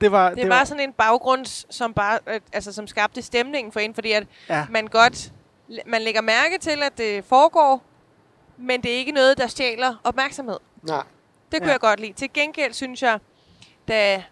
[0.00, 3.72] Det var, Det, det var sådan en baggrund, som bare, øh, altså som skabte stemningen
[3.72, 5.32] for en, fordi at ja, man godt,
[5.86, 7.82] man lægger mærke til, at det foregår,
[8.56, 10.58] men det er ikke noget, der stjæler opmærksomhed.
[10.82, 11.02] Nej.
[11.52, 11.72] Det kunne Ja.
[11.72, 12.12] jeg godt lide.
[12.12, 13.18] Til gengæld synes jeg,
[13.88, 14.22] da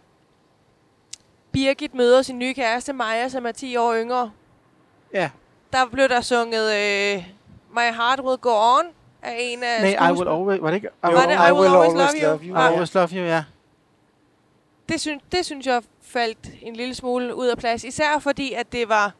[1.52, 4.30] Birgit møder sin nye kæreste, Maja, som er 10 år yngre,
[5.14, 5.30] ja.
[5.72, 7.24] Der blev der sunget øh,
[7.74, 8.84] My Heart Will Go On
[9.22, 10.88] af en af Nej, I will always, var det ikke?
[11.04, 12.42] I will, det I Will Always Love You?
[12.42, 12.54] I you.
[12.54, 13.44] will always love you, ja.
[14.88, 17.84] Det, synes, det synes jeg faldt en lille smule ud af plads.
[17.84, 19.12] Især fordi, at det var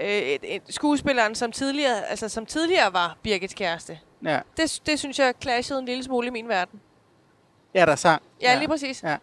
[0.00, 3.98] øh, et, et skuespilleren, som tidligere, altså, som tidligere var Birgits kæreste.
[4.24, 6.80] Ja, Det, det synes jeg clashede en lille smule i min verden.
[7.74, 8.22] ja der sang.
[8.42, 8.58] Ja, ja.
[8.58, 9.02] lige præcis.
[9.02, 9.16] Ja.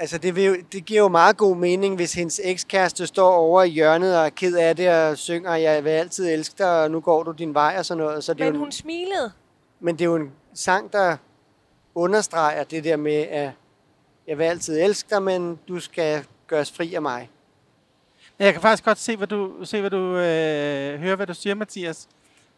[0.00, 3.62] Altså, det, vil, jo- det giver jo meget god mening, hvis hendes ekskæreste står over
[3.62, 6.90] i hjørnet og er ked af det og synger, jeg vil altid elske dig, og
[6.90, 8.24] nu går du din vej og sådan noget.
[8.24, 9.32] Så det Men jo, hun smilede.
[9.80, 11.16] men det er jo en sang, der
[11.94, 13.50] understreger det der med, at
[14.26, 17.30] jeg vil altid elske dig, men du skal gøres fri af mig.
[18.38, 21.34] Men Jeg kan faktisk godt se, hvad du, se, hvad du øh, hører, hvad du
[21.34, 22.08] siger, Mathias.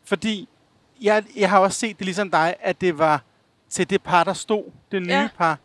[0.05, 0.49] Fordi
[1.03, 3.23] jeg, jeg har også set det ligesom dig, at det var
[3.71, 5.13] til det par, der stod, det nye.
[5.13, 5.29] Ja.
[5.39, 5.59] par.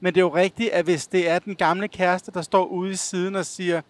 [0.00, 2.90] Men det er jo rigtigt, at hvis det er den gamle kæreste, der står ude
[2.90, 3.80] i siden og siger,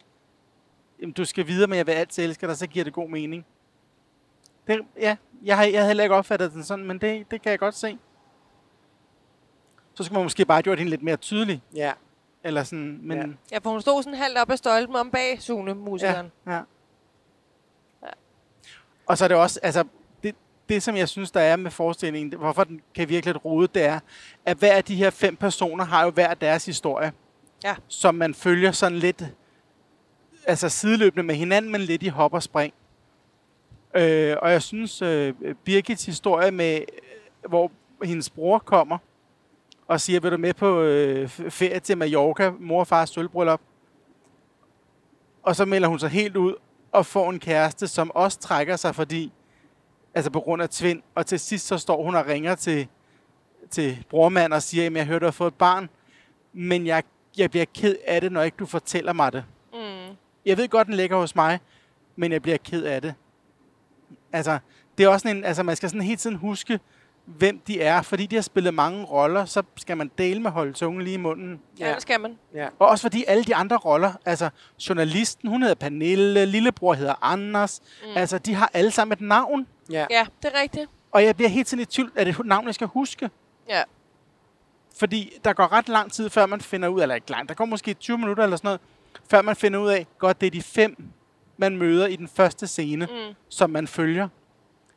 [1.00, 3.46] Jamen, du skal videre, men jeg vil altid elske dig, så giver det god mening.
[4.66, 7.50] Det, ja, jeg har, jeg havde heller ikke opfattet den sådan, men det, det kan
[7.50, 7.98] jeg godt se.
[9.94, 11.62] Så skulle man måske bare have gjort hende lidt mere tydelig.
[11.74, 11.92] Ja.
[12.44, 13.18] Eller sådan, men...
[13.18, 13.26] Ja.
[13.52, 16.32] Ja, for hun stod sådan halvt op ad stolpen om bag Sune, musikeren.
[16.46, 16.60] Ja, ja.
[19.06, 19.84] Og så er det også, altså,
[20.68, 23.84] det, som jeg synes, der er med forestillingen, hvorfor den kan virke lidt rodet, det
[23.84, 24.00] er,
[24.44, 27.12] at hver af de her fem personer har jo hver deres historie.
[27.64, 27.74] Ja.
[27.88, 29.24] Som man følger sådan lidt,
[30.46, 32.74] altså sideløbende med hinanden, men lidt i hop og spring.
[33.94, 37.70] Øh, og jeg synes, øh, Birgits historie med, øh, hvor
[38.02, 38.98] hendes bror kommer
[39.86, 43.60] og siger, vil du med på øh, ferie til Mallorca, mor og fars sølvbryllup?
[45.42, 46.54] Og så melder hun sig helt ud
[46.92, 49.32] og får en kæreste, som også trækker sig, fordi,
[50.14, 52.88] altså på grund af tvind, og til sidst så står hun og ringer til,
[53.70, 55.88] til brormand og siger, at jeg hørte, du har fået et barn,
[56.52, 57.02] men jeg,
[57.36, 59.44] jeg bliver ked af det, når ikke du fortæller mig det.
[59.72, 60.16] Mm.
[60.46, 61.60] Jeg ved godt, den ligger hos mig,
[62.16, 63.14] men jeg bliver ked af det.
[64.32, 64.58] Altså,
[64.98, 66.80] det er også sådan en, altså man skal sådan hele tiden huske,
[67.36, 70.72] hvem de er, fordi de har spillet mange roller, så skal man dele med holde
[70.72, 71.60] tungen lige i munden.
[71.78, 71.94] Ja, Ja.
[71.94, 72.38] det skal man.
[72.54, 72.68] Ja.
[72.78, 74.50] Og også fordi alle de andre roller, altså
[74.88, 78.08] journalisten, hun hedder Pernille, lillebror hedder Anders, mm.
[78.16, 80.06] altså de har alle sammen et navn, Ja.
[80.10, 80.90] Ja, det er rigtigt.
[81.12, 83.30] og jeg bliver helt tiden i tvivl, at det er navn, jeg skal huske.
[83.68, 83.82] Ja.
[84.98, 87.64] Fordi der går ret lang tid, før man finder ud, eller ikke langt, der går
[87.64, 88.80] måske 20 minutter eller sådan noget,
[89.30, 91.08] før man finder ud af, godt det er de fem,
[91.56, 93.06] man møder i den første scene.
[93.10, 93.34] Mm.
[93.48, 94.28] som man følger.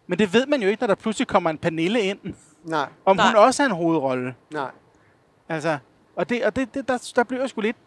[0.07, 2.19] Men det ved man jo ikke, når der pludselig kommer en Pernille ind,
[2.63, 3.27] Nej, om Nej.
[3.27, 4.35] hun også er en hovedrolle.
[4.53, 4.71] nej.
[5.49, 5.77] Altså,
[6.15, 7.77] og det, og det, det der, der bliver jeg sgu lidt...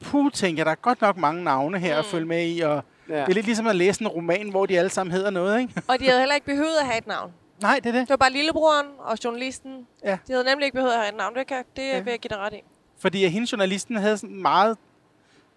[0.00, 1.98] Puh, tænker jeg, der er godt nok mange navne her mm.
[1.98, 3.14] at følge med i, og Ja.
[3.14, 5.82] det er lidt ligesom at læse en roman, hvor de alle sammen hedder noget, ikke?
[5.88, 7.32] Og de havde heller ikke behøvet at have et navn.
[7.62, 8.00] Nej, det er det.
[8.00, 9.86] Det var bare lillebroren og journalisten.
[10.04, 10.18] Ja.
[10.26, 11.34] De havde nemlig ikke behøvet at have et navn.
[11.34, 12.00] Det, kan, det Ja.
[12.00, 12.60] vil jeg give dig ret i.
[12.98, 14.78] Fordi at hende journalisten havde sådan meget...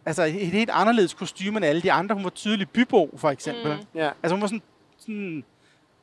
[0.06, 2.16] Altså et helt anderledes kostume end alle de andre.
[2.16, 3.74] Hun var tydelig bybo, for eksempel.
[3.76, 4.00] Mm.
[4.00, 4.10] Ja.
[4.24, 4.62] Altså hun var sådan...
[5.08, 5.44] sådan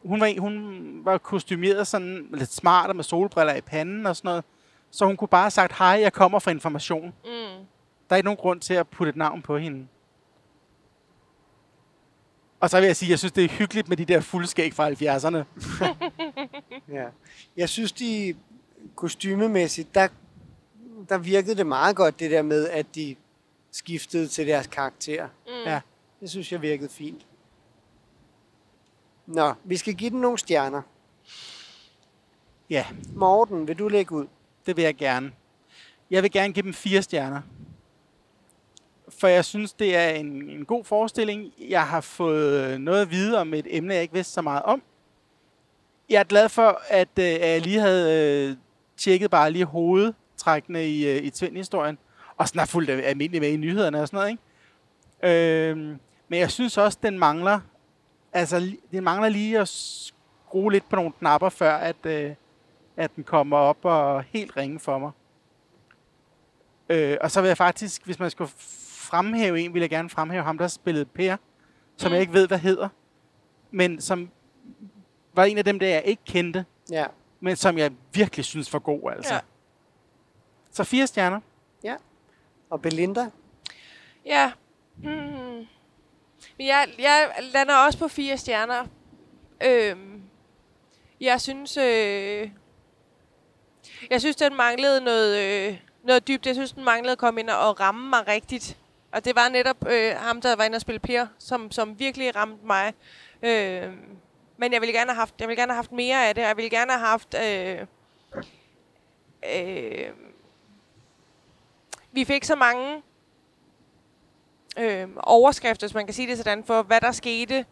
[0.05, 4.29] hun var, hun var kostymeret sådan lidt smart og med solbriller i panden og sådan
[4.29, 4.45] noget.
[4.91, 7.15] Så hun kunne bare have sagt, hej, jeg kommer fra information.
[7.25, 7.31] Mm.
[8.09, 9.87] Der er ikke nogen grund til at putte et navn på hende.
[12.61, 14.75] Og så vil jeg sige, at jeg synes, det er hyggeligt med de der fuldskæg
[14.75, 15.45] fra 70'erne.
[16.89, 17.05] Ja.
[17.57, 18.35] Jeg synes, de
[18.95, 20.09] kostymemæssigt, der,
[21.09, 23.17] der virkede det meget godt, det der med, at de
[23.73, 25.29] skiftede til deres karakter.
[25.47, 25.53] Mm.
[25.67, 25.81] Ja.
[26.21, 27.27] Det synes jeg virkede fint.
[29.27, 30.83] Nå, vi skal give den nogle stjerner.
[32.71, 34.27] Ja, Morten, vil du lægge ud?
[34.67, 35.33] det vil jeg gerne.
[36.11, 37.41] Jeg vil gerne give dem fire stjerner.
[39.09, 41.53] For jeg synes, det er en, en god forestilling.
[41.69, 44.83] Jeg har fået noget at vide om et emne, jeg ikke vidste så meget om.
[46.09, 48.57] Jeg er glad for, at, øh, jeg lige havde øh,
[48.97, 51.99] tjekket bare lige hovedtrækkene i, øh, i Tvind-historien.
[52.37, 54.31] Og sådan er fuldt af- almindeligt med i nyhederne og sådan noget,
[55.23, 55.71] ikke?
[55.71, 55.77] Øh,
[56.29, 57.61] men jeg synes også, den mangler...
[58.35, 62.35] Altså, den mangler lige at skrue lidt på nogle knapper, før at, øh,
[62.97, 65.11] at den kommer op og helt ringe for mig.
[66.89, 68.51] Øh, og så vil jeg faktisk, hvis man skulle
[68.89, 71.37] fremhæve en, vil jeg gerne fremhæve ham, der spillede Per,
[71.97, 72.13] som Mm.
[72.13, 72.89] jeg ikke ved, hvad hedder,
[73.71, 74.31] men som
[75.35, 77.07] var en af dem, der jeg ikke kendte, Ja.
[77.41, 79.35] men som jeg virkelig synes var god, altså.
[79.35, 79.41] Ja.
[80.71, 81.41] Så fire stjerner.
[82.71, 83.31] Og Belinda?
[84.27, 84.53] Ja.
[84.97, 85.67] Mm.
[86.59, 88.87] Men jeg, jeg lander også på fire stjerner.
[89.65, 90.23] Øhm,
[91.21, 92.51] jeg synes, øh,
[94.11, 96.47] jeg synes, den manglede noget, øh, noget dybt.
[96.47, 98.79] Jeg synes, den manglede at komme ind og ramme mig rigtigt.
[99.13, 102.37] Og det var netop øh, ham, der var inde og spille Per, som, som virkelig
[102.37, 102.95] ramte mig.
[103.43, 103.93] Øh,
[104.57, 106.43] men jeg ville gerne have haft, jeg ville gerne have haft mere af det.
[106.43, 107.35] Jeg ville gerne have haft...
[107.35, 107.87] Øh,
[109.55, 110.11] øh,
[112.13, 113.03] vi fik så mange
[114.79, 117.65] øh, overskrifter, hvis man kan sige det sådan, for hvad der skete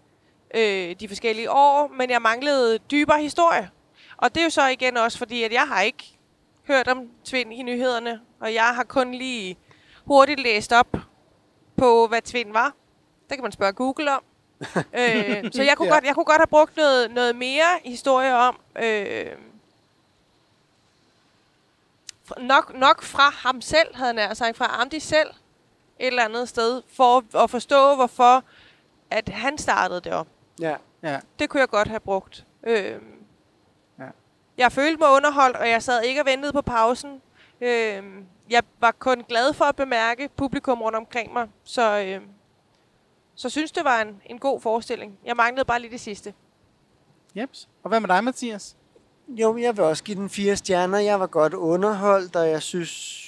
[0.55, 3.71] øh, de forskellige år, men jeg manglede dybere historie.
[4.17, 6.19] Og det er jo så igen også fordi, at jeg har ikke
[6.67, 9.57] hørt om Tvind i nyhederne, og jeg har kun lige
[10.05, 10.97] hurtigt læst op
[11.77, 12.75] på, hvad Tvind var.
[13.29, 14.23] Det kan man spørge Google om.
[15.01, 15.95] øh, så jeg kunne, Ja.
[15.95, 19.27] godt, jeg kunne godt have brugt noget, noget mere historie om, øh,
[22.39, 25.29] nok, nok fra ham selv, havde han sagt, fra Amdi selv,
[25.99, 28.45] et eller andet sted, for at forstå, hvorfor
[29.11, 30.27] at han startede det op.
[30.61, 30.77] Ja.
[31.03, 31.21] Ja.
[31.39, 32.47] Det kunne jeg godt have brugt.
[32.67, 33.19] Øhm,
[33.99, 34.05] Ja.
[34.57, 37.23] Jeg følte mig underholdt, og jeg sad ikke og ventede på pausen.
[37.61, 42.25] Øhm, jeg var kun glad for at bemærke publikum rundt omkring mig, så, øhm,
[43.35, 45.19] så synes det var en, en god forestilling.
[45.25, 46.35] Jeg manglede bare lige det sidste.
[47.37, 47.69] Jeps.
[47.83, 48.77] Og hvad med dig, Mathias?
[49.29, 50.99] Jo, jeg vil også give den fire stjerner.
[50.99, 53.19] Jeg var godt underholdt, og jeg synes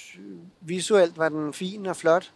[0.61, 2.31] visuelt var den fin og flot.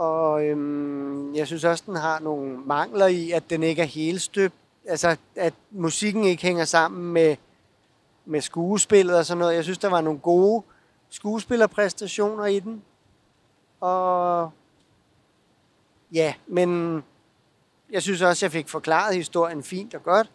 [0.00, 4.22] Og øhm, jeg synes også, den har nogle mangler i, at den ikke er helt
[4.22, 4.54] støbt.
[4.86, 7.36] Altså, at musikken ikke hænger sammen med,
[8.24, 9.54] med skuespillet og sådan noget.
[9.54, 10.62] Jeg synes, der var nogle gode
[11.08, 12.82] skuespillerpræstationer i den.
[13.80, 14.50] Og
[16.12, 17.02] ja, men
[17.90, 20.30] jeg synes også, jeg fik forklaret historien fint og godt.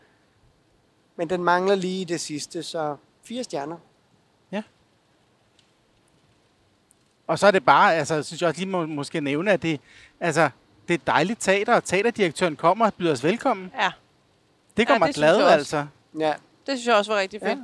[1.15, 3.77] Men den mangler lige det sidste, så fire stjerner.
[7.27, 9.79] Og så er det bare, altså, synes jeg også lige må, måske nævne, at det,
[10.19, 10.49] altså,
[10.87, 13.71] det er et dejligt teater, og teaterdirektøren kommer og byder os velkommen.
[13.79, 13.91] Ja,
[14.77, 15.85] Det gør Ja, mig det glad, altså.
[16.19, 16.33] Ja,
[16.67, 17.59] det synes jeg også var rigtig fedt.
[17.59, 17.63] Ja.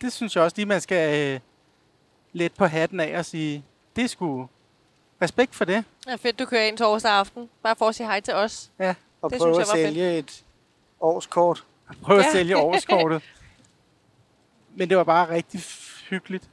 [0.00, 1.40] Det synes jeg også lige, man skal øh,
[2.32, 3.64] let på hatten af og sige,
[3.96, 4.48] det er sgu
[5.22, 5.84] respekt for det.
[6.08, 7.48] Ja, fedt, du kører ind torsdag aften.
[7.62, 8.70] Bare for at sige hej til os.
[8.78, 10.44] Ja, og Det prøve synes at jeg var sælge et
[11.00, 11.64] årskort.
[12.02, 12.32] prøv at Ja.
[12.32, 13.22] sælge årskortet.
[14.76, 15.60] Men det var bare rigtig
[16.10, 16.44] hyggeligt.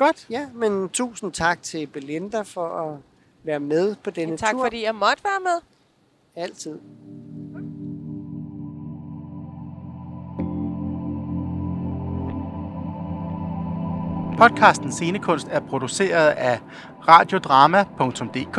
[0.00, 0.04] Ja.
[0.04, 0.26] Godt.
[0.30, 2.98] Ja, men tusind tak til Belinda for at
[3.42, 4.64] være med på denne Tak tur.
[4.64, 5.60] fordi jeg måtte være med.
[6.44, 6.78] Altid.
[14.38, 16.60] Podcasten Scenekunst er produceret af
[17.08, 18.56] radiodrama.dk.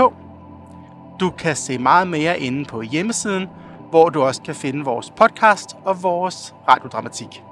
[1.20, 3.50] Du kan se meget mere inde på hjemmesiden,
[3.90, 7.44] hvor du også kan finde vores podcast og vores radiodramatik.